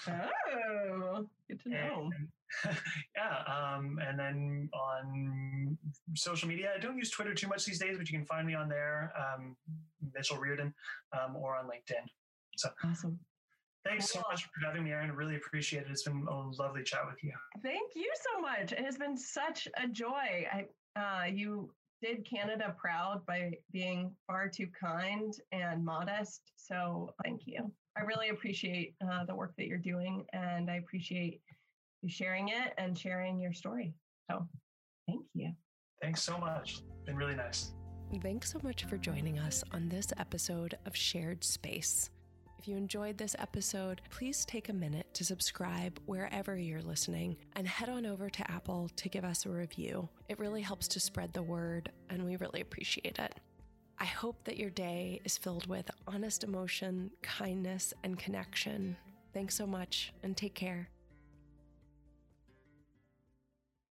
Oh, 0.09 1.25
good 1.47 1.59
to 1.61 1.69
know. 1.69 2.09
And, 2.17 2.77
yeah, 3.15 3.43
um, 3.47 3.99
and 4.05 4.19
then 4.19 4.69
on 4.73 5.77
social 6.15 6.49
media, 6.49 6.71
I 6.75 6.79
don't 6.79 6.97
use 6.97 7.09
Twitter 7.09 7.33
too 7.33 7.47
much 7.47 7.65
these 7.65 7.79
days, 7.79 7.97
but 7.97 8.09
you 8.09 8.17
can 8.17 8.25
find 8.25 8.45
me 8.45 8.55
on 8.55 8.67
there, 8.67 9.13
um, 9.17 9.55
Mitchell 10.13 10.37
Reardon, 10.37 10.73
um, 11.13 11.35
or 11.35 11.55
on 11.55 11.65
LinkedIn. 11.65 12.05
So 12.57 12.69
Awesome. 12.83 13.19
Thanks 13.85 14.09
so 14.11 14.21
much 14.29 14.45
for 14.45 14.65
having 14.65 14.83
me, 14.83 14.91
Erin. 14.91 15.11
Really 15.11 15.35
appreciate 15.35 15.83
it. 15.83 15.91
It's 15.91 16.03
been 16.03 16.25
a 16.27 16.49
lovely 16.61 16.83
chat 16.83 17.01
with 17.07 17.23
you. 17.23 17.33
Thank 17.61 17.91
you 17.95 18.11
so 18.15 18.41
much. 18.41 18.71
It 18.71 18.83
has 18.83 18.97
been 18.97 19.15
such 19.15 19.67
a 19.77 19.87
joy. 19.87 20.47
I, 20.51 20.65
uh, 20.99 21.25
you 21.25 21.69
did 22.01 22.25
Canada 22.25 22.75
proud 22.77 23.25
by 23.25 23.53
being 23.71 24.11
far 24.25 24.47
too 24.49 24.67
kind 24.79 25.33
and 25.51 25.85
modest. 25.85 26.41
So 26.55 27.13
thank 27.23 27.41
you. 27.45 27.71
I 27.97 28.01
really 28.01 28.29
appreciate 28.29 28.95
uh, 29.07 29.25
the 29.25 29.35
work 29.35 29.53
that 29.57 29.67
you're 29.67 29.77
doing, 29.77 30.25
and 30.33 30.69
I 30.69 30.75
appreciate 30.75 31.41
you 32.01 32.09
sharing 32.09 32.49
it 32.49 32.73
and 32.77 32.97
sharing 32.97 33.39
your 33.39 33.53
story. 33.53 33.93
So 34.29 34.47
thank 35.07 35.25
you. 35.33 35.53
Thanks 36.01 36.23
so 36.23 36.37
much. 36.37 36.81
Been 37.05 37.15
really 37.15 37.35
nice. 37.35 37.71
Thanks 38.21 38.51
so 38.51 38.59
much 38.63 38.85
for 38.85 38.97
joining 38.97 39.39
us 39.39 39.63
on 39.71 39.89
this 39.89 40.07
episode 40.17 40.77
of 40.85 40.95
Shared 40.95 41.43
Space. 41.43 42.09
If 42.57 42.67
you 42.67 42.77
enjoyed 42.77 43.17
this 43.17 43.35
episode, 43.37 44.01
please 44.09 44.43
take 44.45 44.69
a 44.69 44.73
minute 44.73 45.13
to 45.13 45.23
subscribe 45.23 45.99
wherever 46.05 46.57
you're 46.57 46.81
listening 46.81 47.37
and 47.55 47.67
head 47.67 47.89
on 47.89 48.05
over 48.05 48.29
to 48.29 48.51
Apple 48.51 48.89
to 48.95 49.09
give 49.09 49.23
us 49.23 49.45
a 49.45 49.49
review. 49.49 50.09
It 50.29 50.39
really 50.39 50.61
helps 50.61 50.87
to 50.89 50.99
spread 50.99 51.33
the 51.33 51.43
word, 51.43 51.91
and 52.09 52.25
we 52.25 52.37
really 52.37 52.61
appreciate 52.61 53.19
it. 53.19 53.35
I 53.99 54.05
hope 54.05 54.43
that 54.45 54.57
your 54.57 54.71
day 54.71 55.21
is 55.23 55.37
filled 55.37 55.67
with 55.67 55.89
honest 56.07 56.43
emotion, 56.43 57.11
kindness, 57.21 57.93
and 58.03 58.17
connection. 58.17 58.97
Thanks 59.33 59.55
so 59.55 59.67
much, 59.67 60.11
and 60.23 60.35
take 60.35 60.55
care. 60.55 60.89